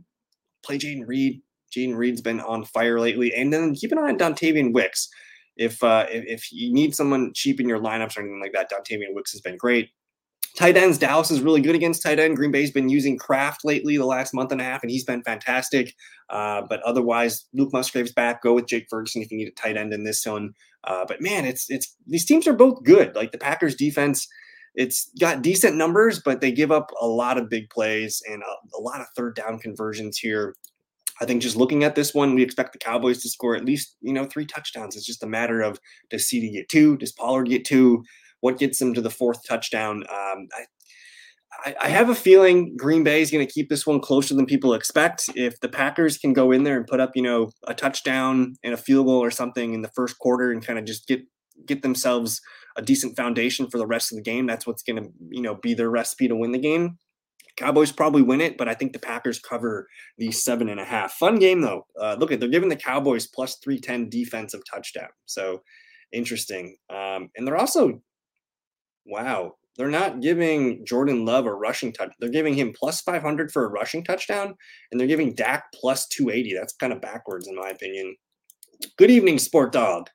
play 0.64 0.76
Jayden 0.76 1.06
Reed. 1.06 1.40
Jayden 1.74 1.96
Reed's 1.96 2.20
been 2.20 2.40
on 2.40 2.64
fire 2.64 3.00
lately, 3.00 3.32
and 3.34 3.52
then 3.52 3.74
keep 3.74 3.92
an 3.92 3.98
eye 3.98 4.08
on 4.08 4.18
Dontayvion 4.18 4.72
Wicks. 4.72 5.08
If 5.56 5.82
uh, 5.82 6.06
if 6.08 6.50
you 6.52 6.72
need 6.72 6.94
someone 6.94 7.32
cheap 7.34 7.60
in 7.60 7.68
your 7.68 7.80
lineups 7.80 8.16
or 8.16 8.20
anything 8.20 8.40
like 8.40 8.52
that, 8.52 8.70
Dontayvion 8.70 9.14
Wicks 9.14 9.32
has 9.32 9.40
been 9.40 9.56
great. 9.56 9.90
Tight 10.56 10.76
ends, 10.76 10.98
Dallas 10.98 11.30
is 11.30 11.42
really 11.42 11.60
good 11.60 11.76
against 11.76 12.02
tight 12.02 12.18
end. 12.18 12.36
Green 12.36 12.50
Bay's 12.50 12.72
been 12.72 12.88
using 12.88 13.16
Kraft 13.16 13.64
lately 13.64 13.96
the 13.96 14.04
last 14.04 14.34
month 14.34 14.50
and 14.50 14.60
a 14.60 14.64
half, 14.64 14.82
and 14.82 14.90
he's 14.90 15.04
been 15.04 15.22
fantastic. 15.22 15.94
Uh, 16.28 16.62
but 16.68 16.82
otherwise, 16.82 17.46
Luke 17.54 17.72
Musgrave's 17.72 18.12
back. 18.12 18.42
Go 18.42 18.54
with 18.54 18.66
Jake 18.66 18.86
Ferguson 18.90 19.22
if 19.22 19.30
you 19.30 19.38
need 19.38 19.48
a 19.48 19.52
tight 19.52 19.76
end 19.76 19.92
in 19.92 20.04
this 20.04 20.26
one. 20.26 20.54
Uh, 20.84 21.04
but 21.06 21.20
man, 21.20 21.44
it's 21.44 21.70
it's 21.70 21.94
these 22.06 22.24
teams 22.24 22.48
are 22.48 22.52
both 22.52 22.82
good. 22.82 23.14
Like 23.14 23.32
the 23.32 23.38
Packers 23.38 23.74
defense, 23.74 24.26
it's 24.74 25.10
got 25.20 25.42
decent 25.42 25.76
numbers, 25.76 26.20
but 26.24 26.40
they 26.40 26.52
give 26.52 26.72
up 26.72 26.90
a 27.00 27.06
lot 27.06 27.38
of 27.38 27.50
big 27.50 27.70
plays 27.70 28.22
and 28.28 28.42
a, 28.42 28.76
a 28.76 28.80
lot 28.80 29.00
of 29.00 29.06
third 29.16 29.36
down 29.36 29.58
conversions 29.58 30.18
here. 30.18 30.54
I 31.20 31.26
think 31.26 31.42
just 31.42 31.56
looking 31.56 31.84
at 31.84 31.94
this 31.94 32.14
one, 32.14 32.34
we 32.34 32.42
expect 32.42 32.72
the 32.72 32.78
Cowboys 32.78 33.22
to 33.22 33.28
score 33.28 33.54
at 33.54 33.64
least, 33.64 33.96
you 34.00 34.12
know, 34.12 34.24
three 34.24 34.46
touchdowns. 34.46 34.96
It's 34.96 35.06
just 35.06 35.22
a 35.22 35.26
matter 35.26 35.60
of 35.60 35.78
does 36.08 36.24
CeeDee 36.24 36.52
get 36.52 36.68
two? 36.68 36.96
Does 36.96 37.12
Pollard 37.12 37.48
get 37.48 37.64
two? 37.64 38.04
What 38.40 38.58
gets 38.58 38.78
them 38.78 38.94
to 38.94 39.02
the 39.02 39.10
fourth 39.10 39.46
touchdown? 39.46 40.04
Um, 40.08 40.48
I, 40.54 40.64
I, 41.64 41.74
I 41.82 41.88
have 41.88 42.08
a 42.08 42.14
feeling 42.14 42.74
Green 42.76 43.04
Bay 43.04 43.20
is 43.20 43.30
going 43.30 43.46
to 43.46 43.52
keep 43.52 43.68
this 43.68 43.86
one 43.86 44.00
closer 44.00 44.34
than 44.34 44.46
people 44.46 44.72
expect. 44.72 45.28
If 45.34 45.60
the 45.60 45.68
Packers 45.68 46.16
can 46.16 46.32
go 46.32 46.52
in 46.52 46.64
there 46.64 46.76
and 46.76 46.86
put 46.86 47.00
up, 47.00 47.10
you 47.14 47.22
know, 47.22 47.50
a 47.66 47.74
touchdown 47.74 48.54
and 48.64 48.72
a 48.72 48.78
field 48.78 49.06
goal 49.06 49.22
or 49.22 49.30
something 49.30 49.74
in 49.74 49.82
the 49.82 49.90
first 49.94 50.18
quarter 50.18 50.50
and 50.50 50.64
kind 50.64 50.78
of 50.78 50.84
just 50.86 51.06
get 51.06 51.20
get 51.66 51.82
themselves 51.82 52.40
a 52.76 52.82
decent 52.82 53.16
foundation 53.16 53.68
for 53.68 53.76
the 53.76 53.86
rest 53.86 54.12
of 54.12 54.16
the 54.16 54.22
game, 54.22 54.46
that's 54.46 54.66
what's 54.66 54.82
going 54.82 55.02
to, 55.02 55.10
you 55.28 55.42
know, 55.42 55.56
be 55.56 55.74
their 55.74 55.90
recipe 55.90 56.28
to 56.28 56.36
win 56.36 56.52
the 56.52 56.58
game. 56.58 56.98
Cowboys 57.56 57.92
probably 57.92 58.22
win 58.22 58.40
it, 58.40 58.56
but 58.56 58.68
I 58.68 58.74
think 58.74 58.92
the 58.92 58.98
Packers 58.98 59.38
cover 59.38 59.88
the 60.18 60.30
seven 60.30 60.68
and 60.68 60.80
a 60.80 60.84
half. 60.84 61.12
Fun 61.14 61.38
game 61.38 61.60
though. 61.60 61.86
Uh, 62.00 62.16
look 62.18 62.32
at 62.32 62.40
they're 62.40 62.48
giving 62.48 62.68
the 62.68 62.76
Cowboys 62.76 63.26
plus 63.26 63.56
three 63.56 63.78
ten 63.78 64.08
defensive 64.08 64.62
touchdown. 64.70 65.08
So 65.26 65.62
interesting. 66.12 66.76
Um, 66.88 67.30
and 67.36 67.46
they're 67.46 67.56
also 67.56 68.02
wow, 69.06 69.54
they're 69.76 69.88
not 69.88 70.20
giving 70.20 70.84
Jordan 70.84 71.24
Love 71.24 71.46
a 71.46 71.54
rushing 71.54 71.92
touch. 71.92 72.12
They're 72.20 72.28
giving 72.28 72.54
him 72.54 72.72
plus 72.78 73.00
500 73.00 73.50
for 73.50 73.64
a 73.64 73.70
rushing 73.70 74.04
touchdown, 74.04 74.54
and 74.90 75.00
they're 75.00 75.08
giving 75.08 75.34
Dak 75.34 75.64
plus 75.74 76.06
280. 76.08 76.54
That's 76.54 76.74
kind 76.74 76.92
of 76.92 77.00
backwards, 77.00 77.48
in 77.48 77.56
my 77.56 77.70
opinion. 77.70 78.14
Good 78.96 79.10
evening, 79.10 79.38
Sport 79.38 79.72
Dog. 79.72 80.08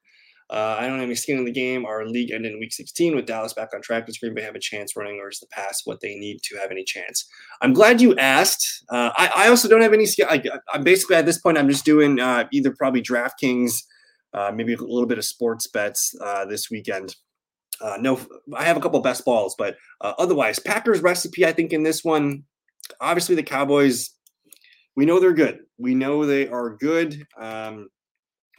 Uh, 0.50 0.76
I 0.78 0.88
don't 0.88 1.00
have 1.00 1.08
any 1.08 1.16
skin 1.16 1.40
in 1.40 1.46
the 1.46 1.52
game. 1.52 1.86
Our 1.86 2.06
league 2.06 2.32
ended 2.32 2.54
in 2.54 2.60
week 2.60 2.72
16 2.72 3.16
with 3.16 3.26
Dallas 3.26 3.54
back 3.54 3.70
on 3.74 3.82
track. 3.82 4.06
Does 4.06 4.20
Green 4.20 4.36
Bay 4.36 4.44
have 4.44 4.56
a 4.56 4.60
chance 4.60 4.96
running, 4.96 5.20
or 5.20 5.30
is 5.30 5.40
the 5.40 5.48
pass 5.48 5.82
what 5.86 6.02
they 6.02 6.16
need 6.16 6.42
to 6.44 6.58
have 6.58 6.70
any 6.70 6.84
chance? 6.84 7.26
I'm 7.62 7.74
glad 7.74 8.00
you 8.00 8.16
asked. 8.18 8.84
Uh, 8.90 9.10
I, 9.18 9.32
I, 9.36 9.48
also 9.48 9.68
don't 9.68 9.82
have 9.82 9.94
any 9.94 10.06
skin. 10.06 10.28
I, 10.30 10.44
am 10.74 10.84
basically 10.84 11.16
at 11.16 11.26
this 11.26 11.40
point, 11.40 11.58
I'm 11.58 11.70
just 11.70 11.84
doing 11.84 12.20
uh, 12.20 12.48
either 12.52 12.72
probably 12.78 13.02
DraftKings, 13.02 13.74
uh, 14.36 14.52
maybe 14.54 14.74
a 14.74 14.78
little 14.78 15.08
bit 15.08 15.18
of 15.18 15.26
sports 15.26 15.66
bets 15.66 16.14
uh, 16.24 16.46
this 16.46 16.70
weekend. 16.70 17.16
Uh, 17.82 17.98
no, 18.00 18.20
I 18.56 18.66
have 18.66 18.78
a 18.78 18.82
couple 18.82 19.00
best 19.02 19.26
balls, 19.26 19.56
but 19.58 19.78
otherwise, 20.00 20.60
Packers 20.60 21.02
recipe. 21.02 21.46
I 21.46 21.54
think 21.54 21.74
in 21.74 21.82
this 21.82 22.04
one, 22.04 22.44
obviously 23.02 23.36
the 23.36 23.44
Cowboys. 23.44 24.12
We 24.96 25.06
know 25.06 25.20
they're 25.20 25.34
good. 25.34 25.60
We 25.78 25.96
know 25.96 26.26
they 26.26 26.48
are 26.48 26.78
good. 26.78 27.26
Um, 27.38 27.90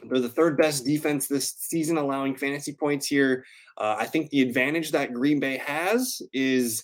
they're 0.03 0.19
the 0.19 0.29
third 0.29 0.57
best 0.57 0.85
defense 0.85 1.27
this 1.27 1.53
season, 1.57 1.97
allowing 1.97 2.35
fantasy 2.35 2.73
points 2.73 3.07
here. 3.07 3.45
Uh, 3.77 3.95
I 3.99 4.05
think 4.05 4.29
the 4.29 4.41
advantage 4.41 4.91
that 4.91 5.13
Green 5.13 5.39
Bay 5.39 5.57
has 5.57 6.21
is 6.33 6.83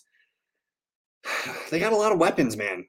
they 1.71 1.79
got 1.79 1.93
a 1.93 1.97
lot 1.97 2.11
of 2.11 2.19
weapons, 2.19 2.57
man 2.57 2.85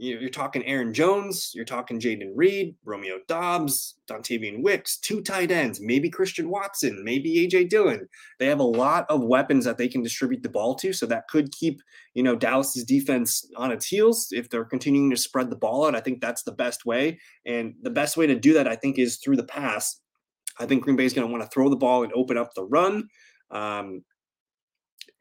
you're 0.00 0.30
talking 0.30 0.64
Aaron 0.64 0.94
Jones, 0.94 1.52
you're 1.54 1.66
talking 1.66 2.00
Jayden 2.00 2.32
Reed, 2.34 2.74
Romeo 2.84 3.18
Doubs, 3.28 3.96
Dontayvion 4.08 4.62
Wicks, 4.62 4.96
two 4.96 5.20
tight 5.20 5.50
ends, 5.50 5.78
maybe 5.78 6.08
Christian 6.08 6.48
Watson, 6.48 7.04
maybe 7.04 7.46
AJ 7.46 7.68
Dillon. 7.68 8.08
They 8.38 8.46
have 8.46 8.60
a 8.60 8.64
lot 8.64 9.04
of 9.10 9.22
weapons 9.22 9.66
that 9.66 9.76
they 9.76 9.88
can 9.88 10.02
distribute 10.02 10.42
the 10.42 10.48
ball 10.48 10.74
to, 10.76 10.94
so 10.94 11.04
that 11.06 11.28
could 11.28 11.52
keep 11.52 11.82
you 12.14 12.22
know 12.22 12.34
Dallas's 12.34 12.84
defense 12.84 13.46
on 13.56 13.70
its 13.70 13.86
heels 13.86 14.28
if 14.30 14.48
they're 14.48 14.64
continuing 14.64 15.10
to 15.10 15.18
spread 15.18 15.50
the 15.50 15.56
ball 15.56 15.86
out. 15.86 15.94
I 15.94 16.00
think 16.00 16.22
that's 16.22 16.44
the 16.44 16.52
best 16.52 16.86
way, 16.86 17.18
and 17.44 17.74
the 17.82 17.90
best 17.90 18.16
way 18.16 18.26
to 18.26 18.38
do 18.38 18.54
that, 18.54 18.66
I 18.66 18.76
think, 18.76 18.98
is 18.98 19.18
through 19.18 19.36
the 19.36 19.44
pass. 19.44 20.00
I 20.58 20.64
think 20.64 20.82
Green 20.82 20.96
Bay 20.96 21.04
is 21.04 21.12
going 21.12 21.26
to 21.26 21.32
want 21.32 21.44
to 21.44 21.50
throw 21.50 21.68
the 21.68 21.76
ball 21.76 22.04
and 22.04 22.12
open 22.14 22.38
up 22.38 22.54
the 22.54 22.64
run. 22.64 23.08
Um, 23.50 24.02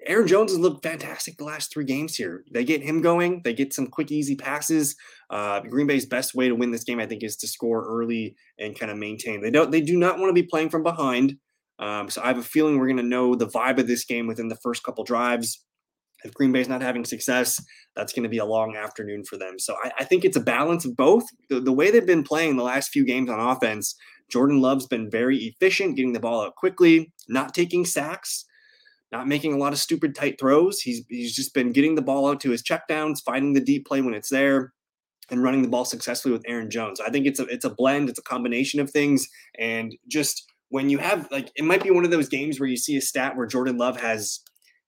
Aaron 0.05 0.27
Jones 0.27 0.51
has 0.51 0.59
looked 0.59 0.83
fantastic 0.83 1.37
the 1.37 1.43
last 1.43 1.73
three 1.73 1.83
games 1.83 2.15
here. 2.15 2.43
They 2.51 2.63
get 2.63 2.81
him 2.81 3.01
going. 3.01 3.41
They 3.43 3.53
get 3.53 3.73
some 3.73 3.87
quick, 3.87 4.11
easy 4.11 4.35
passes. 4.35 4.95
Uh, 5.29 5.59
Green 5.61 5.87
Bay's 5.87 6.05
best 6.05 6.33
way 6.33 6.47
to 6.47 6.55
win 6.55 6.71
this 6.71 6.83
game, 6.83 6.99
I 6.99 7.05
think, 7.05 7.23
is 7.23 7.35
to 7.37 7.47
score 7.47 7.85
early 7.85 8.35
and 8.57 8.79
kind 8.79 8.91
of 8.91 8.97
maintain. 8.97 9.41
They 9.41 9.51
don't. 9.51 9.71
They 9.71 9.81
do 9.81 9.97
not 9.97 10.17
want 10.17 10.29
to 10.29 10.41
be 10.41 10.47
playing 10.47 10.69
from 10.69 10.83
behind. 10.83 11.35
Um, 11.79 12.09
so 12.09 12.21
I 12.21 12.27
have 12.27 12.37
a 12.37 12.43
feeling 12.43 12.77
we're 12.77 12.87
going 12.87 12.97
to 12.97 13.03
know 13.03 13.35
the 13.35 13.47
vibe 13.47 13.79
of 13.79 13.87
this 13.87 14.05
game 14.05 14.27
within 14.27 14.47
the 14.47 14.57
first 14.63 14.83
couple 14.83 15.03
drives. 15.03 15.63
If 16.23 16.33
Green 16.33 16.51
Bay's 16.51 16.67
not 16.67 16.81
having 16.81 17.05
success, 17.05 17.61
that's 17.95 18.11
going 18.11 18.23
to 18.23 18.29
be 18.29 18.39
a 18.39 18.45
long 18.45 18.75
afternoon 18.75 19.23
for 19.23 19.37
them. 19.37 19.57
So 19.57 19.75
I, 19.83 19.91
I 19.99 20.03
think 20.03 20.25
it's 20.25 20.35
a 20.35 20.41
balance 20.41 20.85
of 20.85 20.97
both. 20.97 21.23
The, 21.49 21.61
the 21.61 21.71
way 21.71 21.91
they've 21.91 22.05
been 22.05 22.23
playing 22.23 22.57
the 22.57 22.63
last 22.63 22.89
few 22.89 23.05
games 23.05 23.29
on 23.29 23.39
offense, 23.39 23.95
Jordan 24.29 24.59
Love's 24.61 24.87
been 24.87 25.09
very 25.09 25.37
efficient, 25.37 25.95
getting 25.95 26.13
the 26.13 26.19
ball 26.19 26.41
out 26.41 26.55
quickly, 26.55 27.13
not 27.29 27.53
taking 27.53 27.85
sacks 27.85 28.45
not 29.11 29.27
making 29.27 29.53
a 29.53 29.57
lot 29.57 29.73
of 29.73 29.79
stupid 29.79 30.15
tight 30.15 30.39
throws. 30.39 30.81
He's 30.81 31.03
he's 31.09 31.35
just 31.35 31.53
been 31.53 31.71
getting 31.71 31.95
the 31.95 32.01
ball 32.01 32.29
out 32.29 32.39
to 32.41 32.51
his 32.51 32.63
checkdowns, 32.63 33.23
finding 33.23 33.53
the 33.53 33.61
deep 33.61 33.87
play 33.87 34.01
when 34.01 34.13
it's 34.13 34.29
there, 34.29 34.73
and 35.29 35.43
running 35.43 35.61
the 35.61 35.67
ball 35.67 35.85
successfully 35.85 36.31
with 36.31 36.43
Aaron 36.47 36.69
Jones. 36.69 36.99
I 36.99 37.09
think 37.09 37.25
it's 37.25 37.39
a 37.39 37.45
it's 37.45 37.65
a 37.65 37.69
blend, 37.69 38.09
it's 38.09 38.19
a 38.19 38.23
combination 38.23 38.79
of 38.79 38.89
things, 38.89 39.27
and 39.57 39.95
just 40.07 40.45
when 40.69 40.89
you 40.89 40.99
have 40.99 41.27
like 41.31 41.51
it 41.55 41.63
might 41.63 41.83
be 41.83 41.91
one 41.91 42.05
of 42.05 42.11
those 42.11 42.29
games 42.29 42.59
where 42.59 42.69
you 42.69 42.77
see 42.77 42.97
a 42.97 43.01
stat 43.01 43.35
where 43.35 43.47
Jordan 43.47 43.77
Love 43.77 43.99
has, 43.99 44.39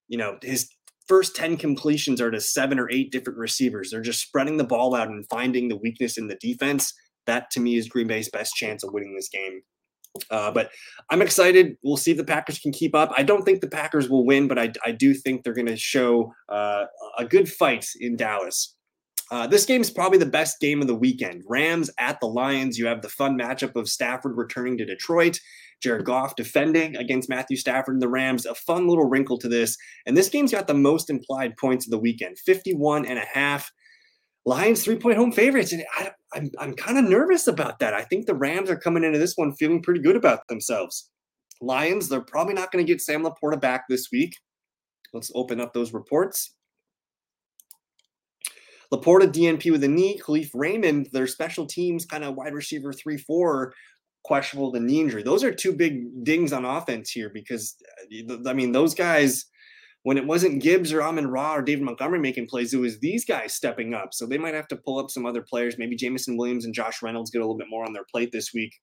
you 0.07 0.17
know, 0.17 0.37
his 0.41 0.69
first 1.07 1.35
10 1.35 1.57
completions 1.57 2.21
are 2.21 2.31
to 2.31 2.39
seven 2.39 2.79
or 2.79 2.89
eight 2.89 3.11
different 3.11 3.39
receivers. 3.39 3.91
They're 3.91 4.01
just 4.01 4.21
spreading 4.21 4.57
the 4.57 4.63
ball 4.63 4.95
out 4.95 5.09
and 5.09 5.27
finding 5.29 5.67
the 5.67 5.77
weakness 5.77 6.17
in 6.17 6.27
the 6.27 6.37
defense. 6.39 6.93
That 7.25 7.51
to 7.51 7.59
me 7.59 7.75
is 7.75 7.89
Green 7.89 8.07
Bay's 8.07 8.29
best 8.29 8.55
chance 8.55 8.83
of 8.83 8.93
winning 8.93 9.15
this 9.15 9.29
game. 9.29 9.61
Uh, 10.29 10.51
but 10.51 10.71
I'm 11.09 11.21
excited. 11.21 11.77
We'll 11.83 11.97
see 11.97 12.11
if 12.11 12.17
the 12.17 12.23
Packers 12.23 12.59
can 12.59 12.71
keep 12.71 12.95
up. 12.95 13.11
I 13.17 13.23
don't 13.23 13.43
think 13.43 13.61
the 13.61 13.69
Packers 13.69 14.09
will 14.09 14.25
win, 14.25 14.47
but 14.47 14.59
I, 14.59 14.71
I 14.85 14.91
do 14.91 15.13
think 15.13 15.43
they're 15.43 15.53
going 15.53 15.67
to 15.67 15.77
show 15.77 16.33
uh, 16.49 16.85
a 17.17 17.25
good 17.25 17.49
fight 17.49 17.85
in 17.99 18.15
Dallas. 18.15 18.75
Uh, 19.31 19.47
this 19.47 19.65
game 19.65 19.79
is 19.79 19.89
probably 19.89 20.17
the 20.17 20.25
best 20.25 20.59
game 20.59 20.81
of 20.81 20.87
the 20.87 20.95
weekend. 20.95 21.43
Rams 21.47 21.89
at 21.97 22.19
the 22.19 22.27
Lions. 22.27 22.77
You 22.77 22.85
have 22.87 23.01
the 23.01 23.09
fun 23.09 23.37
matchup 23.37 23.77
of 23.77 23.87
Stafford 23.87 24.35
returning 24.35 24.77
to 24.77 24.85
Detroit, 24.85 25.39
Jared 25.81 26.03
Goff 26.03 26.35
defending 26.35 26.97
against 26.97 27.29
Matthew 27.29 27.55
Stafford 27.55 27.95
and 27.95 28.01
the 28.01 28.09
Rams. 28.09 28.45
A 28.45 28.53
fun 28.53 28.89
little 28.89 29.07
wrinkle 29.07 29.37
to 29.37 29.47
this. 29.47 29.77
And 30.05 30.17
this 30.17 30.27
game's 30.27 30.51
got 30.51 30.67
the 30.67 30.73
most 30.73 31.09
implied 31.09 31.55
points 31.55 31.87
of 31.87 31.91
the 31.91 31.97
weekend 31.97 32.39
51 32.39 33.05
and 33.05 33.17
a 33.17 33.25
half. 33.33 33.71
Lions 34.45 34.83
three 34.83 34.97
point 34.97 35.17
home 35.17 35.31
favorites. 35.31 35.71
And 35.71 35.85
I, 35.95 36.11
I'm, 36.33 36.49
I'm 36.59 36.73
kind 36.73 36.97
of 36.97 37.05
nervous 37.05 37.47
about 37.47 37.79
that. 37.79 37.93
I 37.93 38.03
think 38.03 38.25
the 38.25 38.35
Rams 38.35 38.69
are 38.69 38.77
coming 38.77 39.03
into 39.03 39.19
this 39.19 39.33
one 39.35 39.53
feeling 39.55 39.81
pretty 39.81 40.01
good 40.01 40.15
about 40.15 40.47
themselves. 40.47 41.09
Lions, 41.61 42.09
they're 42.09 42.21
probably 42.21 42.53
not 42.53 42.71
going 42.71 42.85
to 42.85 42.91
get 42.91 43.01
Sam 43.01 43.23
LaPorta 43.23 43.59
back 43.59 43.85
this 43.87 44.09
week. 44.11 44.35
Let's 45.13 45.31
open 45.35 45.59
up 45.59 45.73
those 45.73 45.93
reports. 45.93 46.55
LaPorta 48.93 49.31
DNP 49.31 49.71
with 49.71 49.83
a 49.83 49.87
knee. 49.87 50.19
Kalif 50.23 50.49
Raymond, 50.53 51.09
their 51.13 51.27
special 51.27 51.65
teams 51.65 52.05
kind 52.05 52.23
of 52.23 52.35
wide 52.35 52.53
receiver 52.53 52.91
3 52.91 53.17
4, 53.17 53.73
questionable 54.23 54.71
the 54.71 54.79
knee 54.79 55.01
injury. 55.01 55.23
Those 55.23 55.43
are 55.43 55.53
two 55.53 55.73
big 55.73 56.23
dings 56.23 56.51
on 56.51 56.65
offense 56.65 57.11
here 57.11 57.29
because, 57.29 57.75
uh, 58.29 58.49
I 58.49 58.53
mean, 58.53 58.71
those 58.71 58.93
guys 58.93 59.45
when 60.03 60.17
it 60.17 60.25
wasn't 60.25 60.61
Gibbs 60.61 60.91
or 60.91 61.03
Amon 61.03 61.27
Ra 61.27 61.55
or 61.55 61.61
David 61.61 61.83
Montgomery 61.83 62.19
making 62.19 62.47
plays, 62.47 62.73
it 62.73 62.79
was 62.79 62.99
these 62.99 63.23
guys 63.23 63.53
stepping 63.53 63.93
up. 63.93 64.13
So 64.13 64.25
they 64.25 64.37
might 64.37 64.55
have 64.55 64.67
to 64.69 64.75
pull 64.75 64.99
up 64.99 65.11
some 65.11 65.25
other 65.25 65.41
players. 65.41 65.77
Maybe 65.77 65.95
Jameson 65.95 66.37
Williams 66.37 66.65
and 66.65 66.73
Josh 66.73 67.01
Reynolds 67.01 67.29
get 67.29 67.39
a 67.39 67.45
little 67.45 67.57
bit 67.57 67.69
more 67.69 67.85
on 67.85 67.93
their 67.93 68.05
plate 68.11 68.31
this 68.31 68.53
week. 68.53 68.73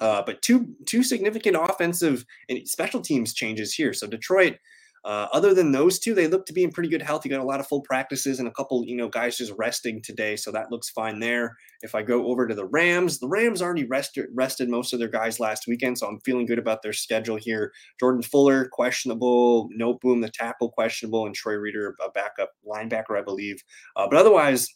Uh, 0.00 0.22
but 0.24 0.42
two 0.42 0.74
two 0.86 1.02
significant 1.02 1.56
offensive 1.58 2.24
and 2.48 2.66
special 2.68 3.00
teams 3.00 3.32
changes 3.32 3.74
here. 3.74 3.92
So 3.92 4.06
Detroit 4.06 4.56
uh, 5.04 5.28
other 5.32 5.52
than 5.52 5.70
those 5.70 5.98
two, 5.98 6.14
they 6.14 6.26
look 6.26 6.46
to 6.46 6.52
be 6.52 6.64
in 6.64 6.70
pretty 6.70 6.88
good 6.88 7.02
health. 7.02 7.24
You 7.24 7.30
got 7.30 7.40
a 7.40 7.44
lot 7.44 7.60
of 7.60 7.66
full 7.66 7.82
practices 7.82 8.38
and 8.38 8.48
a 8.48 8.52
couple, 8.52 8.84
you 8.86 8.96
know, 8.96 9.08
guys 9.08 9.36
just 9.36 9.52
resting 9.58 10.00
today, 10.02 10.34
so 10.34 10.50
that 10.52 10.70
looks 10.70 10.88
fine 10.88 11.20
there. 11.20 11.56
If 11.82 11.94
I 11.94 12.02
go 12.02 12.26
over 12.26 12.46
to 12.46 12.54
the 12.54 12.64
Rams, 12.64 13.18
the 13.18 13.28
Rams 13.28 13.60
already 13.60 13.84
rested 13.84 14.26
rested 14.32 14.70
most 14.70 14.92
of 14.92 14.98
their 14.98 15.08
guys 15.08 15.38
last 15.38 15.66
weekend, 15.66 15.98
so 15.98 16.06
I'm 16.06 16.20
feeling 16.24 16.46
good 16.46 16.58
about 16.58 16.82
their 16.82 16.94
schedule 16.94 17.36
here. 17.36 17.72
Jordan 18.00 18.22
Fuller 18.22 18.68
questionable, 18.72 19.68
No 19.72 19.94
Noteboom 19.94 20.22
the 20.22 20.30
tackle 20.30 20.70
questionable, 20.70 21.26
and 21.26 21.34
Troy 21.34 21.54
Reeder 21.54 21.94
a 22.02 22.10
backup 22.10 22.52
linebacker, 22.66 23.18
I 23.18 23.22
believe. 23.22 23.62
Uh, 23.96 24.06
but 24.08 24.18
otherwise, 24.18 24.68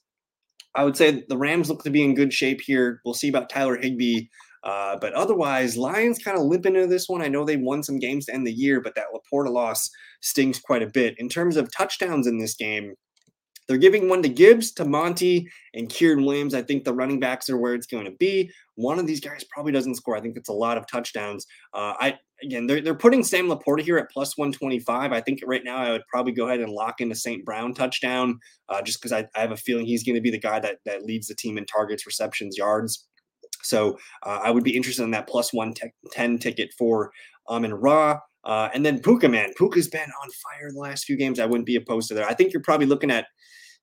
I 0.74 0.84
would 0.84 0.96
say 0.96 1.24
the 1.28 1.38
Rams 1.38 1.70
look 1.70 1.82
to 1.84 1.90
be 1.90 2.04
in 2.04 2.14
good 2.14 2.34
shape 2.34 2.60
here. 2.60 3.00
We'll 3.04 3.14
see 3.14 3.28
about 3.28 3.48
Tyler 3.48 3.78
Higbee. 3.78 4.26
Uh, 4.64 4.98
but 5.00 5.12
otherwise, 5.14 5.76
Lions 5.76 6.18
kind 6.18 6.36
of 6.36 6.44
limp 6.44 6.66
into 6.66 6.86
this 6.86 7.08
one. 7.08 7.22
I 7.22 7.28
know 7.28 7.44
they 7.44 7.56
won 7.56 7.82
some 7.82 7.98
games 7.98 8.26
to 8.26 8.34
end 8.34 8.46
the 8.46 8.52
year, 8.52 8.80
but 8.80 8.94
that 8.96 9.06
LaPorta 9.14 9.50
loss 9.50 9.88
stings 10.20 10.58
quite 10.58 10.82
a 10.82 10.86
bit. 10.86 11.14
In 11.18 11.28
terms 11.28 11.56
of 11.56 11.72
touchdowns 11.72 12.26
in 12.26 12.38
this 12.38 12.54
game, 12.54 12.94
they're 13.68 13.76
giving 13.76 14.08
one 14.08 14.22
to 14.22 14.28
Gibbs, 14.30 14.72
to 14.72 14.86
Monty, 14.86 15.46
and 15.74 15.90
Kyren 15.90 16.24
Williams. 16.24 16.54
I 16.54 16.62
think 16.62 16.84
the 16.84 16.94
running 16.94 17.20
backs 17.20 17.50
are 17.50 17.58
where 17.58 17.74
it's 17.74 17.86
going 17.86 18.06
to 18.06 18.16
be. 18.18 18.50
One 18.76 18.98
of 18.98 19.06
these 19.06 19.20
guys 19.20 19.44
probably 19.50 19.72
doesn't 19.72 19.96
score. 19.96 20.16
I 20.16 20.20
think 20.20 20.38
it's 20.38 20.48
a 20.48 20.54
lot 20.54 20.78
of 20.78 20.86
touchdowns. 20.86 21.46
Uh, 21.74 21.92
I 22.00 22.18
again, 22.42 22.66
they're 22.66 22.80
they're 22.80 22.94
putting 22.94 23.22
Sam 23.22 23.48
LaPorta 23.48 23.82
here 23.82 23.98
at 23.98 24.10
plus 24.10 24.38
one 24.38 24.52
twenty 24.52 24.78
five. 24.78 25.12
I 25.12 25.20
think 25.20 25.40
right 25.46 25.62
now 25.62 25.76
I 25.76 25.90
would 25.90 26.06
probably 26.08 26.32
go 26.32 26.46
ahead 26.46 26.60
and 26.60 26.72
lock 26.72 27.02
in 27.02 27.10
the 27.10 27.14
St. 27.14 27.44
Brown 27.44 27.74
touchdown, 27.74 28.38
uh, 28.70 28.80
just 28.80 29.00
because 29.00 29.12
I, 29.12 29.26
I 29.36 29.40
have 29.40 29.52
a 29.52 29.56
feeling 29.56 29.84
he's 29.84 30.04
going 30.04 30.16
to 30.16 30.22
be 30.22 30.30
the 30.30 30.40
guy 30.40 30.58
that 30.60 30.78
that 30.86 31.04
leads 31.04 31.28
the 31.28 31.34
team 31.34 31.58
in 31.58 31.66
targets, 31.66 32.06
receptions, 32.06 32.56
yards. 32.56 33.06
So 33.62 33.98
uh, 34.22 34.40
I 34.42 34.50
would 34.50 34.64
be 34.64 34.76
interested 34.76 35.02
in 35.02 35.10
that 35.10 35.28
plus 35.28 35.52
110 35.52 36.38
ticket 36.38 36.70
for 36.78 37.10
Amon 37.48 37.74
Ra. 37.74 38.20
Uh, 38.48 38.70
and 38.72 38.84
then 38.84 38.98
Puka, 38.98 39.28
man, 39.28 39.52
Puka's 39.56 39.88
been 39.88 40.00
on 40.00 40.30
fire 40.30 40.72
the 40.72 40.80
last 40.80 41.04
few 41.04 41.16
games. 41.16 41.38
I 41.38 41.44
wouldn't 41.44 41.66
be 41.66 41.76
opposed 41.76 42.08
to 42.08 42.14
that. 42.14 42.30
I 42.30 42.32
think 42.32 42.52
you're 42.52 42.62
probably 42.62 42.86
looking 42.86 43.10
at 43.10 43.26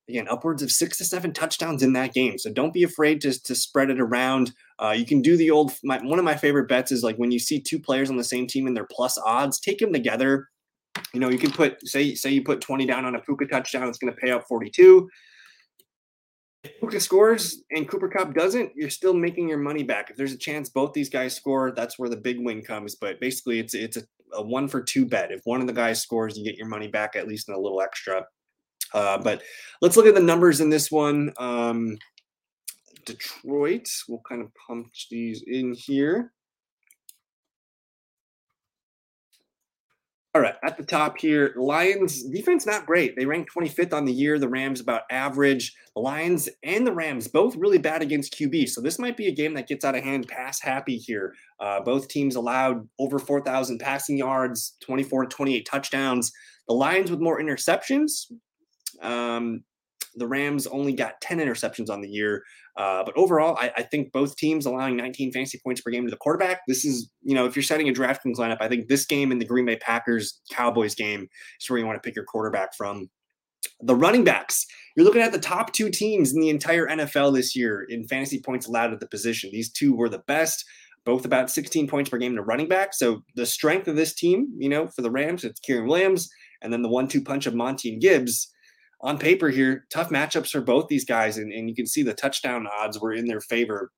again 0.08 0.26
upwards 0.28 0.60
of 0.60 0.72
six 0.72 0.98
to 0.98 1.04
seven 1.04 1.32
touchdowns 1.32 1.84
in 1.84 1.92
that 1.92 2.12
game. 2.12 2.36
So 2.36 2.52
don't 2.52 2.72
be 2.72 2.82
afraid 2.82 3.20
to, 3.20 3.42
to 3.44 3.54
spread 3.54 3.90
it 3.90 4.00
around. 4.00 4.52
Uh, 4.80 4.90
you 4.90 5.06
can 5.06 5.22
do 5.22 5.36
the 5.36 5.52
old. 5.52 5.72
My, 5.84 5.98
one 6.04 6.18
of 6.18 6.24
my 6.24 6.34
favorite 6.34 6.68
bets 6.68 6.90
is 6.90 7.04
like 7.04 7.16
when 7.16 7.30
you 7.30 7.38
see 7.38 7.60
two 7.60 7.78
players 7.78 8.10
on 8.10 8.16
the 8.16 8.24
same 8.24 8.48
team 8.48 8.66
and 8.66 8.76
they're 8.76 8.88
plus 8.90 9.16
odds, 9.18 9.60
take 9.60 9.78
them 9.78 9.92
together. 9.92 10.48
You 11.12 11.20
know, 11.20 11.30
you 11.30 11.38
can 11.38 11.52
put 11.52 11.86
say 11.86 12.16
say 12.16 12.30
you 12.30 12.42
put 12.42 12.60
20 12.60 12.86
down 12.86 13.04
on 13.04 13.14
a 13.14 13.20
Puka 13.20 13.46
touchdown, 13.46 13.88
it's 13.88 13.98
going 13.98 14.12
to 14.12 14.20
pay 14.20 14.32
out 14.32 14.48
42. 16.66 16.80
Puka 16.80 17.00
scores 17.00 17.62
and 17.70 17.88
Cooper 17.88 18.08
Kupp 18.08 18.34
doesn't, 18.34 18.72
you're 18.74 18.90
still 18.90 19.14
making 19.14 19.48
your 19.48 19.58
money 19.58 19.82
back. 19.82 20.10
If 20.10 20.16
there's 20.16 20.32
a 20.32 20.38
chance 20.38 20.68
both 20.68 20.92
these 20.92 21.08
guys 21.08 21.34
score, 21.34 21.72
that's 21.72 21.98
where 21.98 22.08
the 22.08 22.16
big 22.16 22.38
win 22.40 22.62
comes. 22.62 22.94
But 22.94 23.20
basically, 23.20 23.58
it's 23.58 23.74
it's 23.74 23.96
a, 23.96 24.02
a 24.34 24.42
one 24.42 24.68
for 24.68 24.82
two 24.82 25.06
bet. 25.06 25.32
If 25.32 25.40
one 25.44 25.60
of 25.60 25.66
the 25.66 25.72
guys 25.72 26.00
scores, 26.00 26.36
you 26.36 26.44
get 26.44 26.56
your 26.56 26.68
money 26.68 26.88
back 26.88 27.16
at 27.16 27.28
least 27.28 27.48
in 27.48 27.54
a 27.54 27.58
little 27.58 27.80
extra. 27.80 28.26
Uh, 28.94 29.18
but 29.18 29.42
let's 29.82 29.96
look 29.96 30.06
at 30.06 30.14
the 30.14 30.20
numbers 30.20 30.60
in 30.60 30.70
this 30.70 30.90
one. 30.90 31.32
Um, 31.38 31.98
Detroit, 33.04 33.88
we'll 34.08 34.22
kind 34.28 34.42
of 34.42 34.50
punch 34.66 35.08
these 35.10 35.42
in 35.46 35.74
here. 35.74 36.32
All 40.36 40.42
right, 40.42 40.56
at 40.62 40.76
the 40.76 40.84
top 40.84 41.16
here, 41.16 41.54
Lions 41.56 42.22
defense 42.24 42.66
not 42.66 42.84
great. 42.84 43.16
They 43.16 43.24
ranked 43.24 43.54
25th 43.54 43.94
on 43.94 44.04
the 44.04 44.12
year. 44.12 44.38
The 44.38 44.50
Rams 44.50 44.80
about 44.80 45.04
average. 45.10 45.74
The 45.94 46.02
Lions 46.02 46.46
and 46.62 46.86
the 46.86 46.92
Rams 46.92 47.26
both 47.26 47.56
really 47.56 47.78
bad 47.78 48.02
against 48.02 48.34
QB. 48.34 48.68
So 48.68 48.82
this 48.82 48.98
might 48.98 49.16
be 49.16 49.28
a 49.28 49.34
game 49.34 49.54
that 49.54 49.66
gets 49.66 49.82
out 49.82 49.94
of 49.94 50.04
hand 50.04 50.28
pass 50.28 50.60
happy 50.60 50.98
here. 50.98 51.32
Uh, 51.58 51.80
both 51.80 52.08
teams 52.08 52.36
allowed 52.36 52.86
over 52.98 53.18
4,000 53.18 53.78
passing 53.78 54.18
yards, 54.18 54.76
24 54.82 55.24
to 55.24 55.34
28 55.34 55.64
touchdowns. 55.64 56.30
The 56.68 56.74
Lions 56.74 57.10
with 57.10 57.20
more 57.20 57.40
interceptions. 57.40 58.30
Um, 59.00 59.64
the 60.16 60.26
Rams 60.26 60.66
only 60.66 60.92
got 60.92 61.20
10 61.20 61.38
interceptions 61.38 61.90
on 61.90 62.00
the 62.00 62.08
year. 62.08 62.42
Uh, 62.76 63.04
but 63.04 63.16
overall, 63.16 63.56
I, 63.58 63.72
I, 63.76 63.82
think 63.82 64.12
both 64.12 64.36
teams 64.36 64.66
allowing 64.66 64.96
19 64.96 65.32
fantasy 65.32 65.58
points 65.64 65.80
per 65.80 65.90
game 65.90 66.04
to 66.04 66.10
the 66.10 66.16
quarterback. 66.16 66.60
This 66.68 66.84
is, 66.84 67.10
you 67.22 67.34
know, 67.34 67.46
if 67.46 67.56
you're 67.56 67.62
setting 67.62 67.88
a 67.88 67.92
DraftKings 67.92 68.36
lineup, 68.36 68.58
I 68.60 68.68
think 68.68 68.88
this 68.88 69.06
game 69.06 69.32
and 69.32 69.40
the 69.40 69.46
Green 69.46 69.64
Bay 69.64 69.76
Packers 69.76 70.40
Cowboys 70.50 70.94
game 70.94 71.28
is 71.60 71.70
where 71.70 71.78
you 71.78 71.86
want 71.86 71.96
to 72.02 72.06
pick 72.06 72.16
your 72.16 72.26
quarterback 72.26 72.74
from. 72.74 73.08
The 73.80 73.96
running 73.96 74.24
backs, 74.24 74.66
you're 74.94 75.06
looking 75.06 75.22
at 75.22 75.32
the 75.32 75.38
top 75.38 75.72
two 75.72 75.90
teams 75.90 76.34
in 76.34 76.40
the 76.40 76.50
entire 76.50 76.86
NFL 76.86 77.34
this 77.34 77.56
year 77.56 77.86
in 77.88 78.06
fantasy 78.08 78.40
points 78.40 78.66
allowed 78.66 78.92
at 78.92 79.00
the 79.00 79.08
position. 79.08 79.50
These 79.52 79.72
two 79.72 79.94
were 79.94 80.08
the 80.08 80.22
best, 80.26 80.64
both 81.04 81.24
about 81.24 81.50
16 81.50 81.88
points 81.88 82.10
per 82.10 82.18
game 82.18 82.36
to 82.36 82.42
running 82.42 82.68
back. 82.68 82.92
So 82.92 83.22
the 83.36 83.46
strength 83.46 83.88
of 83.88 83.96
this 83.96 84.14
team, 84.14 84.48
you 84.58 84.68
know, 84.68 84.86
for 84.86 85.00
the 85.00 85.10
Rams, 85.10 85.44
it's 85.44 85.60
Kyren 85.60 85.88
Williams, 85.88 86.28
and 86.60 86.72
then 86.72 86.82
the 86.82 86.88
one-two 86.88 87.22
punch 87.22 87.46
of 87.46 87.54
Monty 87.54 87.92
and 87.92 88.02
Gibbs 88.02 88.52
on 89.00 89.18
paper 89.18 89.48
here, 89.48 89.86
tough 89.90 90.08
matchups 90.10 90.50
for 90.50 90.60
both 90.60 90.88
these 90.88 91.04
guys, 91.04 91.38
and, 91.38 91.52
and 91.52 91.68
you 91.68 91.74
can 91.74 91.86
see 91.86 92.02
the 92.02 92.14
touchdown 92.14 92.66
odds 92.66 92.98
were 93.00 93.12
in 93.12 93.26
their 93.26 93.40
favor. 93.40 93.90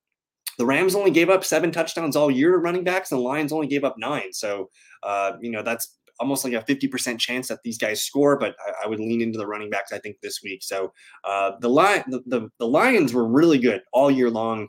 The 0.58 0.66
Rams 0.66 0.96
only 0.96 1.12
gave 1.12 1.30
up 1.30 1.44
seven 1.44 1.70
touchdowns 1.70 2.16
all 2.16 2.30
year 2.30 2.50
to 2.52 2.58
running 2.58 2.84
backs, 2.84 3.12
and 3.12 3.20
the 3.20 3.24
Lions 3.24 3.52
only 3.52 3.68
gave 3.68 3.84
up 3.84 3.94
nine. 3.96 4.32
So, 4.32 4.70
uh, 5.04 5.32
you 5.40 5.50
know, 5.50 5.62
that's 5.62 5.98
almost 6.20 6.44
like 6.44 6.52
a 6.52 6.62
50% 6.62 7.18
chance 7.18 7.46
that 7.48 7.60
these 7.62 7.78
guys 7.78 8.02
score, 8.02 8.36
but 8.38 8.56
I, 8.66 8.84
I, 8.84 8.88
would 8.88 8.98
lean 8.98 9.20
into 9.20 9.38
the 9.38 9.46
running 9.46 9.70
backs, 9.70 9.92
I 9.92 9.98
think, 9.98 10.16
this 10.20 10.40
week. 10.42 10.64
So 10.64 10.92
uh, 11.22 11.52
the, 11.60 11.68
the, 12.08 12.22
the, 12.26 12.48
the, 12.58 12.66
Lions 12.66 13.14
were 13.14 13.28
really 13.28 13.58
good 13.58 13.82
all 13.92 14.10
year 14.10 14.28
long. 14.28 14.66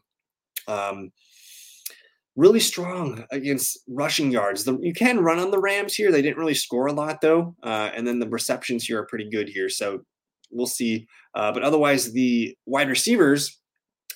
Um, 0.68 1.12
really 2.36 2.60
strong 2.60 3.26
against 3.32 3.80
rushing 3.88 4.32
yards. 4.32 4.64
The, 4.64 4.78
you 4.80 4.94
can 4.94 5.20
run 5.20 5.40
on 5.40 5.52
the 5.52 5.60
Rams 5.60 5.96
here. 5.96 6.12
They 6.12 6.22
didn't 6.22 6.38
really 6.38 6.54
score 6.54 6.88
a 6.88 6.94
lot, 6.94 7.20
though. 7.20 7.56
Uh, 7.64 7.90
and 7.96 8.08
then 8.08 8.20
the 8.20 8.30
receptions 8.30 8.86
here 8.86 9.00
are 9.00 9.08
pretty 9.08 9.30
good 9.30 9.50
here. 9.50 9.70
So 9.70 10.06
we'll 10.52 10.68
see. 10.68 11.08
Uh, 11.34 11.52
but 11.52 11.64
otherwise, 11.64 12.12
the 12.12 12.56
wide 12.66 12.90
receivers, 12.90 13.60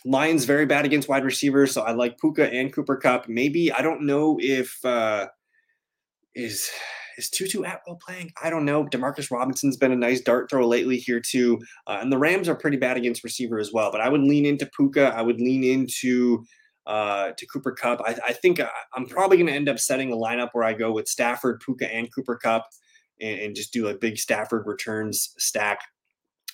Lions 0.05 0.45
very 0.45 0.65
bad 0.65 0.85
against 0.85 1.07
wide 1.07 1.23
receivers. 1.23 1.71
So 1.71 1.81
I 1.81 1.91
like 1.93 2.19
Puka 2.19 2.51
and 2.51 2.73
Cooper 2.73 2.97
Kupp. 2.97 3.29
Maybe 3.29 3.71
I 3.71 3.81
don't 3.81 4.05
know 4.05 4.37
if 4.41 4.83
uh, 4.83 5.27
is 6.35 6.69
is 7.17 7.29
Tutu 7.29 7.61
Atwell 7.61 7.99
playing? 8.05 8.31
I 8.41 8.49
don't 8.49 8.65
know. 8.65 8.85
Demarcus 8.85 9.31
Robinson's 9.31 9.77
been 9.77 9.91
a 9.91 9.95
nice 9.95 10.19
dart 10.19 10.49
throw 10.49 10.67
lately 10.67 10.97
here 10.97 11.21
too, 11.21 11.61
uh, 11.87 11.99
and 12.01 12.11
the 12.11 12.17
Rams 12.17 12.49
are 12.49 12.55
pretty 12.55 12.77
bad 12.77 12.97
against 12.97 13.23
receiver 13.23 13.59
as 13.59 13.71
well. 13.71 13.91
But 13.91 14.01
I 14.01 14.09
would 14.09 14.21
lean 14.21 14.45
into 14.45 14.69
Puka. 14.77 15.13
I 15.15 15.21
would 15.21 15.39
lean 15.39 15.63
into 15.63 16.43
uh, 16.85 17.31
to 17.37 17.45
Cooper 17.45 17.71
Kupp. 17.71 18.01
I, 18.05 18.17
I 18.27 18.33
think 18.33 18.59
I, 18.59 18.69
am 18.95 19.05
probably 19.05 19.37
going 19.37 19.47
to 19.47 19.53
end 19.53 19.69
up 19.69 19.79
setting 19.79 20.11
a 20.11 20.17
lineup 20.17 20.49
where 20.53 20.65
I 20.65 20.73
go 20.73 20.91
with 20.91 21.07
Stafford, 21.07 21.61
Puka, 21.61 21.93
and 21.93 22.13
Cooper 22.13 22.35
Kupp, 22.35 22.65
and, 23.21 23.39
and 23.39 23.55
just 23.55 23.71
do 23.71 23.87
a 23.87 23.97
big 23.97 24.17
Stafford 24.17 24.63
returns 24.65 25.33
stack. 25.37 25.79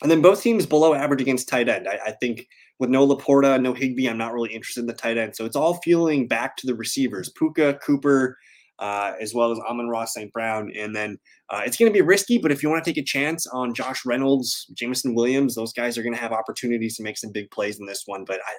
And 0.01 0.09
then 0.09 0.21
both 0.21 0.41
teams 0.41 0.65
below 0.65 0.93
average 0.93 1.21
against 1.21 1.49
tight 1.49 1.69
end. 1.69 1.87
I, 1.87 1.99
I 2.07 2.11
think 2.11 2.47
with 2.79 2.89
no 2.89 3.05
LaPorta, 3.05 3.61
no 3.61 3.73
Higbee, 3.73 4.07
I'm 4.07 4.17
not 4.17 4.33
really 4.33 4.53
interested 4.53 4.81
in 4.81 4.87
the 4.87 4.93
tight 4.93 5.17
end. 5.17 5.35
So 5.35 5.45
it's 5.45 5.55
all 5.55 5.75
feeling 5.83 6.27
back 6.27 6.55
to 6.57 6.67
the 6.67 6.75
receivers, 6.75 7.29
Puka, 7.37 7.79
Cooper, 7.85 8.37
uh, 8.79 9.11
as 9.19 9.33
well 9.33 9.51
as 9.51 9.59
Amon-Ra 9.59 10.05
St. 10.05 10.31
Brown. 10.31 10.71
And 10.77 10.95
then 10.95 11.17
uh, 11.49 11.61
it's 11.65 11.75
going 11.75 11.91
to 11.91 11.93
be 11.93 12.01
risky, 12.01 12.37
but 12.37 12.51
if 12.51 12.63
you 12.63 12.69
want 12.69 12.83
to 12.83 12.89
take 12.89 12.97
a 12.97 13.05
chance 13.05 13.45
on 13.47 13.73
Josh 13.73 14.05
Reynolds, 14.05 14.67
Jameson 14.73 15.13
Williams, 15.13 15.55
those 15.55 15.73
guys 15.73 15.97
are 15.97 16.03
going 16.03 16.15
to 16.15 16.21
have 16.21 16.31
opportunities 16.31 16.95
to 16.95 17.03
make 17.03 17.17
some 17.17 17.31
big 17.33 17.51
plays 17.51 17.77
in 17.77 17.85
this 17.85 18.03
one. 18.05 18.23
But 18.25 18.39
I, 18.47 18.53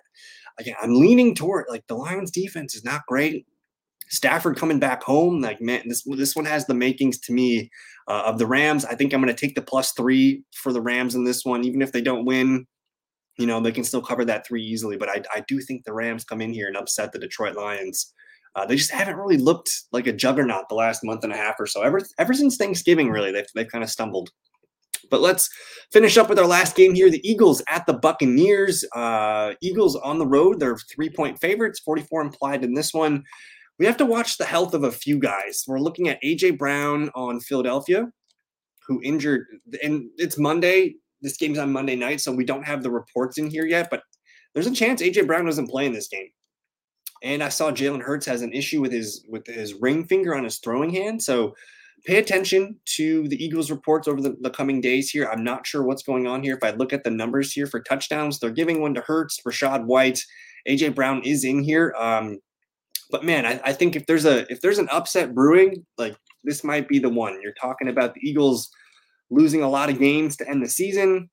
again, 0.61 0.75
I'm 0.83 0.95
leaning 0.95 1.35
toward 1.35 1.67
like 1.71 1.87
the 1.87 1.95
Lions 1.95 2.31
defense 2.31 2.75
is 2.75 2.85
not 2.85 3.07
great. 3.09 3.47
Stafford 4.11 4.57
coming 4.57 4.81
back 4.81 5.03
home, 5.03 5.41
like 5.41 5.61
man, 5.61 5.83
this 5.87 6.03
this 6.03 6.35
one 6.35 6.45
has 6.45 6.67
the 6.67 6.75
makings 6.75 7.19
to 7.21 7.33
me 7.33 7.71
uh, 8.09 8.23
of 8.27 8.39
the 8.39 8.47
Rams. 8.47 8.85
I 8.85 8.95
think 8.95 9.13
I'm 9.13 9.23
going 9.23 9.35
to 9.35 9.41
take 9.41 9.55
the 9.55 9.63
plus 9.63 9.93
three 9.93 10.43
for 10.53 10.73
the 10.73 10.81
Rams 10.81 11.15
in 11.15 11.25
this 11.25 11.45
one, 11.45 11.65
even 11.65 11.81
if 11.81 11.93
they 11.93 12.03
don't 12.03 12.25
win. 12.25 12.67
You 13.39 13.47
know, 13.47 13.61
they 13.61 13.73
can 13.73 13.85
still 13.85 14.03
cover 14.03 14.25
that 14.25 14.47
three 14.47 14.63
easily. 14.63 14.97
But 14.97 15.09
I, 15.09 15.23
I 15.35 15.45
do 15.47 15.61
think 15.61 15.85
the 15.85 15.93
Rams 15.93 16.25
come 16.25 16.41
in 16.41 16.53
here 16.53 16.67
and 16.67 16.77
upset 16.77 17.13
the 17.13 17.21
Detroit 17.21 17.57
Lions. 17.57 18.13
Uh, 18.57 18.67
they 18.67 18.75
just 18.75 18.91
haven't 18.91 19.17
really 19.17 19.37
looked 19.37 19.71
like 19.93 20.09
a 20.09 20.13
juggernaut 20.13 20.69
the 20.69 20.75
last 20.75 21.05
month 21.05 21.23
and 21.23 21.33
a 21.33 21.37
half 21.37 21.55
or 21.61 21.67
so. 21.67 21.83
Ever 21.83 22.01
ever 22.19 22.35
since 22.35 22.57
Thanksgiving, 22.57 23.11
really, 23.11 23.31
they've 23.31 23.47
they've 23.55 23.69
kind 23.69 23.85
of 23.85 23.91
stumbled. 23.91 24.31
But 25.09 25.21
let's 25.21 25.49
finish 25.93 26.19
up 26.19 26.29
with 26.29 26.39
our 26.39 26.47
last 26.47 26.75
game 26.75 26.95
here. 26.95 27.11
The 27.11 27.29
Eagles 27.29 27.63
at 27.69 27.87
the 27.87 27.95
Buccaneers. 27.95 28.85
Uh, 28.95 29.55
Eagles 29.61 29.95
on 29.97 30.19
the 30.19 30.27
road. 30.27 30.59
They're 30.59 30.77
three 30.77 31.11
point 31.11 31.41
favorites, 31.41 31.79
44 31.79 32.23
implied 32.23 32.65
in 32.65 32.75
this 32.75 32.93
one 32.93 33.23
we 33.81 33.87
have 33.87 33.97
to 33.97 34.05
watch 34.05 34.37
the 34.37 34.45
health 34.45 34.75
of 34.75 34.85
a 34.85 34.93
few 34.93 35.19
guys. 35.19 35.65
We're 35.67 35.81
looking 35.81 36.11
at 36.11 36.23
AJ 36.23 36.59
Brown 36.59 37.11
on 37.15 37.41
Philadelphia, 37.41 38.13
who 38.87 39.01
injured, 39.03 39.47
and 39.83 40.11
it's 40.19 40.37
Monday. 40.37 40.97
This 41.23 41.39
game's 41.39 41.59
on 41.59 41.73
Monday 41.73 41.97
night, 41.97 42.21
so 42.21 42.31
we 42.31 42.45
don't 42.45 42.67
have 42.67 42.83
the 42.83 42.91
reports 42.91 43.39
in 43.39 43.49
here 43.49 43.65
yet, 43.65 43.89
but 43.91 44.03
there's 44.53 44.67
a 44.67 44.75
chance 44.75 45.01
AJ 45.01 45.27
Brown 45.27 45.47
doesn't 45.47 45.71
play 45.71 45.87
in 45.87 45.95
this 45.95 46.09
game. 46.09 46.29
And 47.23 47.43
I 47.43 47.49
saw 47.49 47.71
Jalen 47.71 48.03
Hurts 48.03 48.27
has 48.27 48.43
an 48.43 48.53
issue 48.53 48.83
with 48.83 48.93
his 48.93 49.25
with 49.29 49.47
his 49.47 49.73
ring 49.73 50.05
finger 50.05 50.35
on 50.35 50.45
his 50.45 50.59
throwing 50.59 50.91
hand. 50.91 51.23
So 51.23 51.55
pay 52.05 52.19
attention 52.19 52.79
to 52.97 53.29
the 53.29 53.43
Eagles 53.43 53.71
reports 53.71 54.09
over 54.09 54.21
the, 54.21 54.37
the 54.43 54.51
coming 54.51 54.83
days 54.83 55.09
here. 55.09 55.27
I'm 55.31 55.45
not 55.45 55.67
sure 55.67 55.83
what's 55.83 56.03
going 56.03 56.27
on 56.27 56.43
here. 56.43 56.55
If 56.55 56.65
I 56.65 56.77
look 56.77 56.93
at 56.93 57.05
the 57.05 57.11
numbers 57.11 57.53
here 57.53 57.67
for 57.67 57.81
touchdowns, 57.81 58.39
they're 58.39 58.51
giving 58.51 58.83
one 58.83 58.93
to 58.95 59.01
Hurts, 59.01 59.41
Rachaad 59.47 59.85
White, 59.85 60.23
AJ 60.69 60.95
Brown 60.95 61.23
is 61.23 61.45
in 61.45 61.63
here. 61.63 61.95
Um, 61.99 62.41
but 63.11 63.25
man, 63.25 63.47
I, 63.47 63.61
I 63.65 63.73
think 63.73 63.97
if 63.97 64.07
there's 64.07 64.25
a 64.25 64.51
if 64.51 64.61
there's 64.61 64.79
an 64.79 64.89
upset 64.91 65.35
brewing, 65.35 65.85
like 65.99 66.17
this 66.45 66.65
might 66.65 66.89
be 66.89 66.99
the 66.99 67.09
one. 67.09 67.39
You're 67.43 67.55
talking 67.61 67.89
about 67.89 68.15
the 68.15 68.21
Eagles 68.23 68.71
losing 69.31 69.63
a 69.63 69.69
lot 69.69 69.91
of 69.91 69.99
games 69.99 70.37
to 70.37 70.49
end 70.49 70.63
the 70.63 70.69
season. 70.69 71.31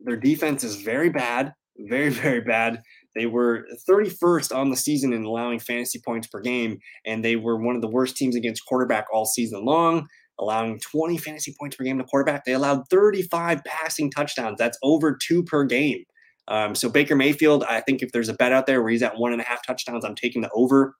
Their 0.00 0.16
defense 0.16 0.64
is 0.64 0.76
very 0.76 1.10
bad, 1.10 1.52
very, 1.76 2.08
very 2.24 2.40
bad. 2.40 2.80
They 3.14 3.26
were 3.26 3.66
31st 3.88 4.54
on 4.54 4.70
the 4.70 4.76
season 4.76 5.12
in 5.12 5.24
allowing 5.24 5.58
fantasy 5.58 6.00
points 6.04 6.28
per 6.28 6.40
game, 6.40 6.78
and 7.04 7.24
they 7.24 7.36
were 7.36 7.56
one 7.56 7.74
of 7.74 7.82
the 7.82 7.90
worst 7.90 8.16
teams 8.16 8.36
against 8.36 8.64
quarterback 8.66 9.06
all 9.12 9.26
season 9.26 9.64
long, 9.64 10.06
allowing 10.38 10.80
20 10.92 11.18
fantasy 11.18 11.54
points 11.58 11.76
per 11.76 11.84
game 11.84 11.98
to 11.98 12.04
quarterback. 12.04 12.44
They 12.44 12.52
allowed 12.52 12.84
35 12.90 13.64
passing 13.64 14.10
touchdowns. 14.10 14.56
That's 14.58 14.78
over 14.82 15.18
two 15.20 15.42
per 15.42 15.64
game. 15.64 16.04
Um, 16.48 16.74
so 16.74 16.88
Baker 16.88 17.14
Mayfield, 17.14 17.64
I 17.64 17.80
think 17.80 18.02
if 18.02 18.10
there's 18.10 18.28
a 18.28 18.34
bet 18.34 18.52
out 18.52 18.66
there 18.66 18.82
where 18.82 18.90
he's 18.90 19.02
at 19.02 19.18
one 19.18 19.32
and 19.32 19.40
a 19.40 19.44
half 19.44 19.64
touchdowns, 19.66 20.04
I'm 20.04 20.14
taking 20.14 20.42
the 20.42 20.50
over 20.52 20.94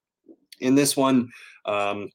in 0.60 0.74
this 0.74 0.96
one. 0.96 1.30
Um, 1.64 2.10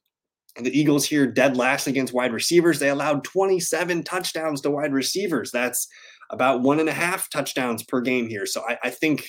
the 0.56 0.76
Eagles 0.76 1.04
here 1.04 1.26
dead 1.26 1.56
last 1.56 1.88
against 1.88 2.14
wide 2.14 2.32
receivers. 2.32 2.78
They 2.78 2.90
allowed 2.90 3.24
27 3.24 4.04
touchdowns 4.04 4.60
to 4.60 4.70
wide 4.70 4.92
receivers. 4.92 5.50
That's 5.50 5.88
about 6.30 6.62
one 6.62 6.78
and 6.78 6.88
a 6.88 6.92
half 6.92 7.28
touchdowns 7.28 7.82
per 7.82 8.00
game 8.00 8.28
here. 8.28 8.46
So 8.46 8.62
I, 8.68 8.78
I 8.84 8.90
think 8.90 9.26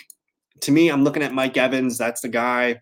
to 0.62 0.72
me, 0.72 0.90
I'm 0.90 1.04
looking 1.04 1.24
at 1.24 1.34
Mike 1.34 1.58
Evans. 1.58 1.98
That's 1.98 2.22
the 2.22 2.30
guy 2.30 2.80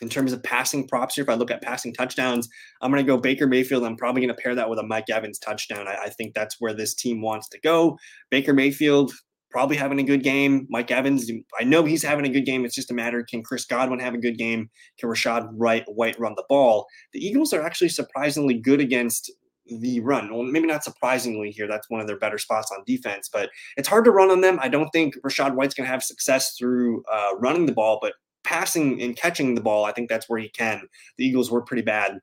in 0.00 0.08
terms 0.08 0.32
of 0.32 0.42
passing 0.42 0.86
props 0.88 1.14
here, 1.14 1.22
if 1.22 1.28
I 1.28 1.34
look 1.34 1.50
at 1.50 1.62
passing 1.62 1.92
touchdowns, 1.92 2.48
I'm 2.80 2.90
going 2.90 3.04
to 3.04 3.06
go 3.06 3.16
Baker 3.16 3.46
Mayfield. 3.46 3.84
I'm 3.84 3.96
probably 3.96 4.22
going 4.22 4.34
to 4.34 4.42
pair 4.42 4.54
that 4.54 4.68
with 4.68 4.78
a 4.78 4.82
Mike 4.82 5.08
Evans 5.08 5.38
touchdown. 5.38 5.86
I, 5.86 5.96
I, 6.04 6.08
think 6.10 6.34
that's 6.34 6.56
where 6.58 6.74
this 6.74 6.94
team 6.94 7.20
wants 7.20 7.48
to 7.50 7.60
go. 7.60 7.96
Baker 8.30 8.52
Mayfield, 8.52 9.12
probably 9.54 9.76
having 9.76 10.00
a 10.00 10.02
good 10.02 10.24
game. 10.24 10.66
Mike 10.68 10.90
Evans, 10.90 11.30
I 11.60 11.62
know 11.62 11.84
he's 11.84 12.02
having 12.02 12.26
a 12.26 12.28
good 12.28 12.44
game. 12.44 12.64
It's 12.64 12.74
just 12.74 12.90
a 12.90 12.94
matter 12.94 13.22
can 13.22 13.40
Chris 13.40 13.64
Godwin 13.64 14.00
have 14.00 14.12
a 14.12 14.18
good 14.18 14.36
game? 14.36 14.68
Can 14.98 15.08
Rachaad 15.08 15.48
Wright, 15.52 15.84
White 15.86 16.18
run 16.18 16.34
the 16.36 16.42
ball? 16.48 16.88
The 17.12 17.24
Eagles 17.24 17.52
are 17.52 17.62
actually 17.62 17.90
surprisingly 17.90 18.54
good 18.54 18.80
against 18.80 19.30
the 19.66 20.00
run. 20.00 20.34
Well, 20.34 20.42
maybe 20.42 20.66
not 20.66 20.82
surprisingly 20.82 21.52
here. 21.52 21.68
That's 21.68 21.88
one 21.88 22.00
of 22.00 22.08
their 22.08 22.18
better 22.18 22.36
spots 22.36 22.72
on 22.76 22.82
defense, 22.84 23.30
but 23.32 23.48
it's 23.76 23.86
hard 23.86 24.04
to 24.06 24.10
run 24.10 24.32
on 24.32 24.40
them. 24.40 24.58
I 24.60 24.66
don't 24.66 24.90
think 24.90 25.16
Rachaad 25.24 25.54
White's 25.54 25.74
going 25.74 25.86
to 25.86 25.92
have 25.92 26.02
success 26.02 26.56
through 26.58 27.04
uh, 27.04 27.36
running 27.38 27.66
the 27.66 27.72
ball, 27.72 28.00
but 28.02 28.14
passing 28.42 29.00
and 29.00 29.16
catching 29.16 29.54
the 29.54 29.60
ball, 29.60 29.84
I 29.84 29.92
think 29.92 30.08
that's 30.08 30.28
where 30.28 30.40
he 30.40 30.48
can. 30.48 30.82
The 31.16 31.26
Eagles 31.26 31.52
were 31.52 31.62
pretty 31.62 31.82
bad 31.82 32.18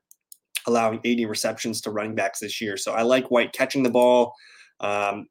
allowing 0.66 1.00
80 1.02 1.24
receptions 1.24 1.80
to 1.80 1.90
running 1.92 2.14
backs 2.14 2.40
this 2.40 2.60
year. 2.60 2.76
So 2.76 2.92
I 2.92 3.02
like 3.02 3.30
White 3.30 3.54
catching 3.54 3.82
the 3.82 3.90
ball. 3.90 4.34
Um, 4.80 5.28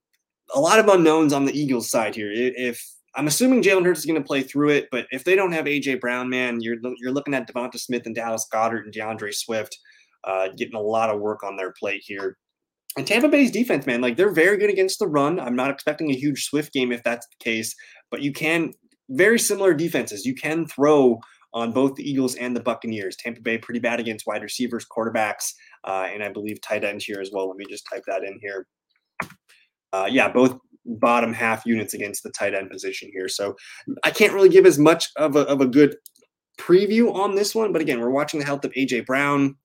a 0.54 0.60
lot 0.60 0.80
of 0.80 0.88
unknowns 0.88 1.34
on 1.34 1.46
the 1.46 1.58
Eagles 1.58 1.90
side 1.90 2.16
here. 2.16 2.32
If 2.32 2.84
I'm 3.16 3.28
assuming 3.28 3.62
Jalen 3.62 3.86
Hurts 3.86 4.00
is 4.00 4.06
going 4.06 4.22
to 4.22 4.28
play 4.28 4.42
through 4.42 4.70
it, 4.70 4.88
but 4.92 5.06
if 5.12 5.24
they 5.24 5.36
don't 5.36 5.52
have 5.52 5.66
AJ 5.66 6.00
Brown, 6.00 6.30
man, 6.30 6.62
you're 6.62 6.78
you're 6.98 7.12
looking 7.12 7.34
at 7.34 7.48
Devonta 7.48 7.80
Smith 7.80 8.06
and 8.06 8.16
Dallas 8.16 8.48
Goedert 8.52 8.84
and 8.84 8.94
D'Andre 8.94 9.32
Swift 9.32 9.78
uh, 10.24 10.50
getting 10.56 10.76
a 10.76 10.82
lot 10.82 11.10
of 11.10 11.20
work 11.20 11.44
on 11.44 11.56
their 11.56 11.74
plate 11.74 12.04
here. 12.06 12.38
And 12.98 13.08
Tampa 13.08 13.30
Bay's 13.30 13.52
defense, 13.52 13.86
man, 13.86 14.02
like 14.02 14.18
they're 14.18 14.34
very 14.34 14.58
good 14.58 14.70
against 14.70 15.00
the 15.00 15.08
run. 15.08 15.40
I'm 15.40 15.56
not 15.56 15.72
expecting 15.72 16.12
a 16.12 16.16
huge 16.16 16.46
Swift 16.46 16.74
game 16.74 16.92
if 16.92 17.04
that's 17.04 17.28
the 17.28 17.44
case, 17.44 17.74
but 18.10 18.22
you 18.22 18.34
can 18.34 18.74
very 19.10 19.40
similar 19.40 19.74
defenses. 19.74 20.26
You 20.26 20.36
can 20.36 20.66
throw 20.66 21.20
on 21.54 21.72
both 21.72 21.96
the 21.96 22.10
Eagles 22.10 22.36
and 22.36 22.56
the 22.56 22.62
Buccaneers. 22.62 23.16
Tampa 23.18 23.42
Bay 23.42 23.58
pretty 23.58 23.80
bad 23.80 24.00
against 24.00 24.26
wide 24.28 24.42
receivers, 24.42 24.86
quarterbacks, 24.86 25.54
uh, 25.86 26.08
and 26.12 26.24
I 26.24 26.30
believe 26.30 26.62
tight 26.62 26.84
ends 26.84 27.06
here 27.06 27.20
as 27.22 27.30
well. 27.34 27.48
Let 27.48 27.58
me 27.58 27.66
just 27.70 27.88
type 27.92 28.04
that 28.08 28.24
in 28.24 28.40
here 28.42 28.68
uh, 29.94 30.08
yeah, 30.10 30.32
both 30.32 30.58
bottom 30.86 31.34
half 31.34 31.66
units 31.66 31.94
against 31.94 32.24
the 32.24 32.32
tight 32.32 32.54
end 32.54 32.70
position 32.70 33.10
here. 33.14 33.28
So 33.28 33.56
I 34.04 34.12
can't 34.12 34.34
really 34.34 34.50
give 34.50 34.66
as 34.66 34.80
much 34.80 35.10
of 35.16 35.36
a, 35.36 35.42
of 35.42 35.62
a 35.62 35.68
good 35.68 35.96
preview 36.60 37.14
on 37.14 37.36
this 37.36 37.54
one. 37.54 37.72
But 37.72 37.82
again, 37.82 38.00
we're 38.00 38.10
watching 38.10 38.40
the 38.40 38.46
health 38.46 38.66
of 38.66 38.72
AJ 38.74 39.06
Brown. 39.06 39.56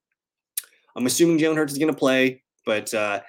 I'm 0.95 1.05
assuming 1.05 1.37
Jalen 1.37 1.55
Hurts 1.55 1.73
is 1.73 1.79
going 1.79 1.93
to 1.93 1.97
play, 1.97 2.43
but 2.65 2.91
uh, 2.93 3.21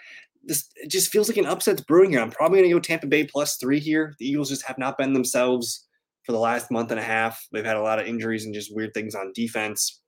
this 0.43 0.69
it 0.77 0.91
just 0.91 1.11
feels 1.11 1.29
like 1.29 1.37
an 1.37 1.47
upset's 1.47 1.83
brewing 1.83 2.11
here. 2.11 2.21
I'm 2.21 2.31
probably 2.31 2.61
going 2.61 2.71
to 2.71 2.75
go 2.77 2.81
Tampa 2.81 3.07
Bay 3.07 3.25
plus 3.25 3.57
three 3.57 3.79
here. 3.79 4.15
The 4.19 4.27
Eagles 4.27 4.49
just 4.49 4.65
have 4.65 4.79
not 4.79 4.97
been 4.97 5.13
themselves 5.13 5.87
for 6.25 6.33
the 6.33 6.39
last 6.39 6.71
month 6.71 6.91
and 6.91 7.01
a 7.01 7.03
half. 7.03 7.47
They've 7.53 7.65
had 7.65 7.77
a 7.77 7.83
lot 7.83 7.99
of 7.99 8.07
injuries 8.07 8.45
and 8.45 8.55
just 8.55 8.75
weird 8.75 8.95
things 8.95 9.15
on 9.15 9.33
defense. 9.35 10.01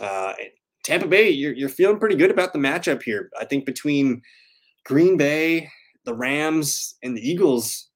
Uh, 0.00 0.32
Tampa 0.84 1.08
Bay, 1.08 1.30
you're, 1.30 1.52
you're 1.52 1.68
feeling 1.68 1.98
pretty 1.98 2.14
good 2.14 2.30
about 2.30 2.52
the 2.52 2.58
matchup 2.58 3.02
here. 3.02 3.30
I 3.40 3.44
think 3.44 3.66
between 3.66 4.22
Green 4.84 5.16
Bay 5.16 5.68
the 6.06 6.14
Rams 6.14 6.94
and 7.02 7.14
the 7.14 7.28
Eagles, 7.28 7.90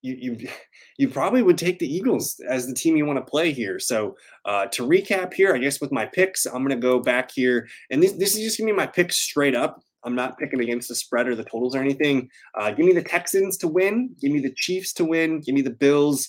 you 0.00 0.16
you 0.18 0.48
you 0.98 1.08
probably 1.08 1.42
would 1.42 1.58
take 1.58 1.78
the 1.78 1.92
Eagles 1.92 2.40
as 2.48 2.66
the 2.66 2.74
team 2.74 2.96
you 2.96 3.04
want 3.04 3.18
to 3.18 3.30
play 3.30 3.52
here. 3.52 3.78
So 3.78 4.16
uh, 4.44 4.66
to 4.66 4.86
recap 4.86 5.34
here, 5.34 5.54
I 5.54 5.58
guess 5.58 5.80
with 5.80 5.92
my 5.92 6.06
picks, 6.06 6.46
I'm 6.46 6.66
to 6.68 6.76
go 6.76 7.00
back 7.00 7.30
here, 7.32 7.68
and 7.90 8.02
this 8.02 8.12
this 8.12 8.34
is 8.34 8.42
just 8.42 8.58
gonna 8.58 8.72
be 8.72 8.76
my 8.76 8.86
picks 8.86 9.16
straight 9.16 9.54
up. 9.54 9.82
I'm 10.04 10.14
not 10.14 10.38
picking 10.38 10.60
against 10.60 10.88
the 10.88 10.94
spread 10.94 11.26
or 11.28 11.34
the 11.34 11.44
totals 11.44 11.74
or 11.74 11.80
anything. 11.80 12.28
Uh, 12.58 12.70
give 12.70 12.84
me 12.84 12.92
the 12.92 13.02
Texans 13.02 13.56
to 13.58 13.68
win. 13.68 14.14
Give 14.20 14.32
me 14.32 14.40
the 14.40 14.52
Chiefs 14.54 14.92
to 14.94 15.04
win. 15.04 15.40
Give 15.40 15.54
me 15.54 15.62
the 15.62 15.70
Bills. 15.70 16.28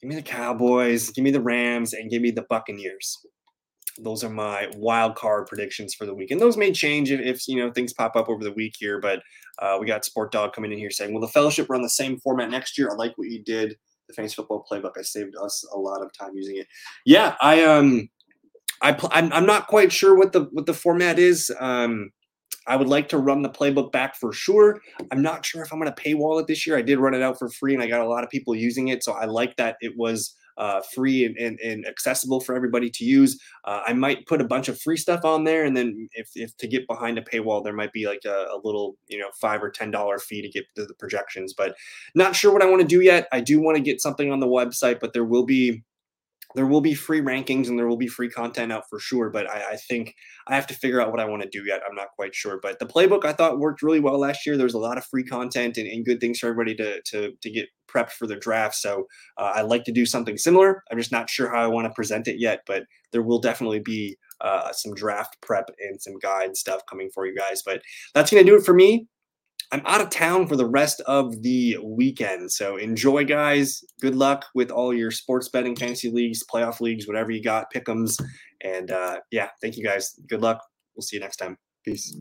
Give 0.00 0.08
me 0.08 0.16
the 0.16 0.22
Cowboys. 0.22 1.10
Give 1.10 1.22
me 1.22 1.30
the 1.30 1.40
Rams, 1.40 1.92
and 1.92 2.10
give 2.10 2.22
me 2.22 2.30
the 2.30 2.46
Buccaneers 2.48 3.18
those 4.02 4.24
are 4.24 4.30
my 4.30 4.68
wild 4.76 5.14
card 5.14 5.46
predictions 5.46 5.94
for 5.94 6.06
the 6.06 6.14
week. 6.14 6.30
And 6.30 6.40
those 6.40 6.56
may 6.56 6.72
change 6.72 7.10
if, 7.10 7.20
if 7.20 7.48
you 7.48 7.56
know 7.56 7.70
things 7.70 7.92
pop 7.92 8.16
up 8.16 8.28
over 8.28 8.42
the 8.42 8.52
week 8.52 8.74
here. 8.78 9.00
But 9.00 9.22
uh, 9.60 9.76
we 9.80 9.86
got 9.86 10.04
Sport 10.04 10.32
Dog 10.32 10.52
coming 10.52 10.72
in 10.72 10.78
here 10.78 10.90
saying, 10.90 11.12
"Will 11.12 11.20
the 11.20 11.28
fellowship 11.28 11.68
run 11.68 11.82
the 11.82 11.88
same 11.88 12.18
format 12.20 12.50
next 12.50 12.78
year?" 12.78 12.90
I 12.90 12.94
like 12.94 13.16
what 13.16 13.28
you 13.28 13.42
did. 13.42 13.76
The 14.08 14.14
fantasy 14.14 14.34
football 14.34 14.66
playbook. 14.70 14.92
I 14.98 15.02
saved 15.02 15.34
us 15.40 15.64
a 15.72 15.78
lot 15.78 16.02
of 16.02 16.10
time 16.12 16.30
using 16.34 16.56
it. 16.56 16.66
Yeah, 17.04 17.36
I 17.40 17.64
um, 17.64 18.08
I 18.82 18.92
pl- 18.92 19.10
I'm, 19.12 19.32
I'm 19.32 19.46
not 19.46 19.66
quite 19.66 19.92
sure 19.92 20.16
what 20.16 20.32
the 20.32 20.48
what 20.52 20.66
the 20.66 20.74
format 20.74 21.18
is. 21.18 21.52
Um, 21.60 22.10
I 22.66 22.76
would 22.76 22.88
like 22.88 23.08
to 23.10 23.18
run 23.18 23.42
the 23.42 23.50
playbook 23.50 23.92
back 23.92 24.16
for 24.16 24.32
sure. 24.32 24.80
I'm 25.10 25.22
not 25.22 25.44
sure 25.44 25.62
if 25.62 25.72
I'm 25.72 25.80
going 25.80 25.92
to 25.92 26.02
paywall 26.02 26.40
it 26.40 26.46
this 26.46 26.66
year. 26.66 26.76
I 26.76 26.82
did 26.82 26.98
run 26.98 27.14
it 27.14 27.22
out 27.22 27.38
for 27.38 27.48
free, 27.50 27.74
and 27.74 27.82
I 27.82 27.86
got 27.86 28.00
a 28.00 28.08
lot 28.08 28.24
of 28.24 28.30
people 28.30 28.54
using 28.54 28.88
it, 28.88 29.02
so 29.02 29.12
I 29.12 29.24
like 29.24 29.56
that 29.56 29.76
it 29.80 29.92
was 29.96 30.34
uh, 30.58 30.80
free 30.94 31.24
and, 31.24 31.36
and, 31.36 31.58
and, 31.60 31.86
accessible 31.86 32.40
for 32.40 32.54
everybody 32.54 32.90
to 32.90 33.04
use. 33.04 33.40
Uh, 33.64 33.82
I 33.86 33.92
might 33.92 34.26
put 34.26 34.40
a 34.40 34.44
bunch 34.44 34.68
of 34.68 34.80
free 34.80 34.96
stuff 34.96 35.24
on 35.24 35.44
there, 35.44 35.64
and 35.64 35.76
then 35.76 36.08
if, 36.12 36.30
if 36.34 36.56
to 36.58 36.66
get 36.66 36.86
behind 36.86 37.18
a 37.18 37.22
paywall, 37.22 37.62
there 37.64 37.72
might 37.72 37.92
be 37.92 38.06
like 38.06 38.24
a, 38.24 38.48
a 38.52 38.60
little 38.62 38.96
you 39.08 39.18
know 39.18 39.30
five 39.40 39.62
or 39.62 39.70
ten 39.70 39.90
dollar 39.90 40.18
fee 40.18 40.42
to 40.42 40.48
get 40.48 40.64
to 40.76 40.86
the 40.86 40.94
projections. 40.94 41.54
But 41.54 41.74
not 42.14 42.36
sure 42.36 42.52
what 42.52 42.62
I 42.62 42.66
want 42.66 42.82
to 42.82 42.88
do 42.88 43.00
yet. 43.00 43.28
I 43.32 43.40
do 43.40 43.60
want 43.60 43.76
to 43.76 43.82
get 43.82 44.00
something 44.00 44.30
on 44.30 44.40
the 44.40 44.46
website, 44.46 45.00
but 45.00 45.12
there 45.12 45.24
will 45.24 45.44
be 45.44 45.82
there 46.54 46.66
will 46.66 46.80
be 46.80 46.94
free 46.94 47.20
rankings 47.20 47.68
and 47.68 47.78
there 47.78 47.86
will 47.86 47.96
be 47.96 48.08
free 48.08 48.28
content 48.28 48.72
out 48.72 48.84
for 48.88 48.98
sure. 48.98 49.30
But 49.30 49.48
I, 49.48 49.72
I 49.72 49.76
think 49.76 50.14
I 50.48 50.54
have 50.54 50.66
to 50.68 50.74
figure 50.74 51.00
out 51.00 51.10
what 51.10 51.20
I 51.20 51.24
want 51.24 51.42
to 51.42 51.48
do 51.48 51.64
yet. 51.66 51.82
I'm 51.88 51.94
not 51.94 52.08
quite 52.16 52.34
sure. 52.34 52.58
But 52.62 52.78
the 52.78 52.86
playbook 52.86 53.24
I 53.24 53.32
thought 53.32 53.58
worked 53.58 53.82
really 53.82 54.00
well 54.00 54.18
last 54.18 54.46
year. 54.46 54.56
There 54.56 54.64
was 54.64 54.74
a 54.74 54.78
lot 54.78 54.98
of 54.98 55.04
free 55.04 55.24
content 55.24 55.76
and, 55.76 55.86
and 55.86 56.04
good 56.04 56.20
things 56.20 56.38
for 56.38 56.48
everybody 56.48 56.74
to 56.76 57.00
to 57.02 57.32
to 57.40 57.50
get 57.50 57.68
prepped 57.88 58.12
for 58.12 58.26
their 58.26 58.38
draft. 58.38 58.74
So 58.76 59.06
uh, 59.36 59.52
I 59.54 59.62
like 59.62 59.84
to 59.84 59.92
do 59.92 60.06
something 60.06 60.36
similar. 60.36 60.82
I'm 60.90 60.98
just 60.98 61.12
not 61.12 61.28
sure 61.28 61.50
how 61.50 61.62
I 61.62 61.66
want 61.66 61.86
to 61.86 61.94
present 61.94 62.28
it 62.28 62.38
yet, 62.38 62.60
but 62.66 62.84
there 63.12 63.22
will 63.22 63.40
definitely 63.40 63.80
be 63.80 64.16
uh, 64.40 64.72
some 64.72 64.94
draft 64.94 65.36
prep 65.42 65.70
and 65.80 66.00
some 66.00 66.18
guide 66.18 66.56
stuff 66.56 66.82
coming 66.88 67.10
for 67.12 67.26
you 67.26 67.34
guys. 67.34 67.62
But 67.64 67.82
that's 68.14 68.30
going 68.30 68.44
to 68.44 68.50
do 68.50 68.56
it 68.56 68.64
for 68.64 68.74
me. 68.74 69.06
I'm 69.72 69.82
out 69.86 70.00
of 70.00 70.10
town 70.10 70.48
for 70.48 70.56
the 70.56 70.66
rest 70.66 71.00
of 71.02 71.42
the 71.42 71.78
weekend. 71.82 72.50
So 72.50 72.76
enjoy, 72.76 73.24
guys. 73.24 73.84
Good 74.00 74.16
luck 74.16 74.46
with 74.54 74.70
all 74.70 74.92
your 74.92 75.10
sports 75.10 75.48
betting, 75.48 75.76
fantasy 75.76 76.10
leagues, 76.10 76.44
playoff 76.44 76.80
leagues, 76.80 77.06
whatever 77.06 77.30
you 77.30 77.42
got, 77.42 77.66
pick'ems. 77.72 78.20
And 78.62 78.90
uh, 78.90 79.20
yeah, 79.30 79.50
thank 79.62 79.76
you 79.76 79.84
guys. 79.84 80.14
Good 80.28 80.42
luck. 80.42 80.60
We'll 80.96 81.02
see 81.02 81.16
you 81.16 81.20
next 81.20 81.36
time. 81.36 81.56
Peace. 81.84 82.14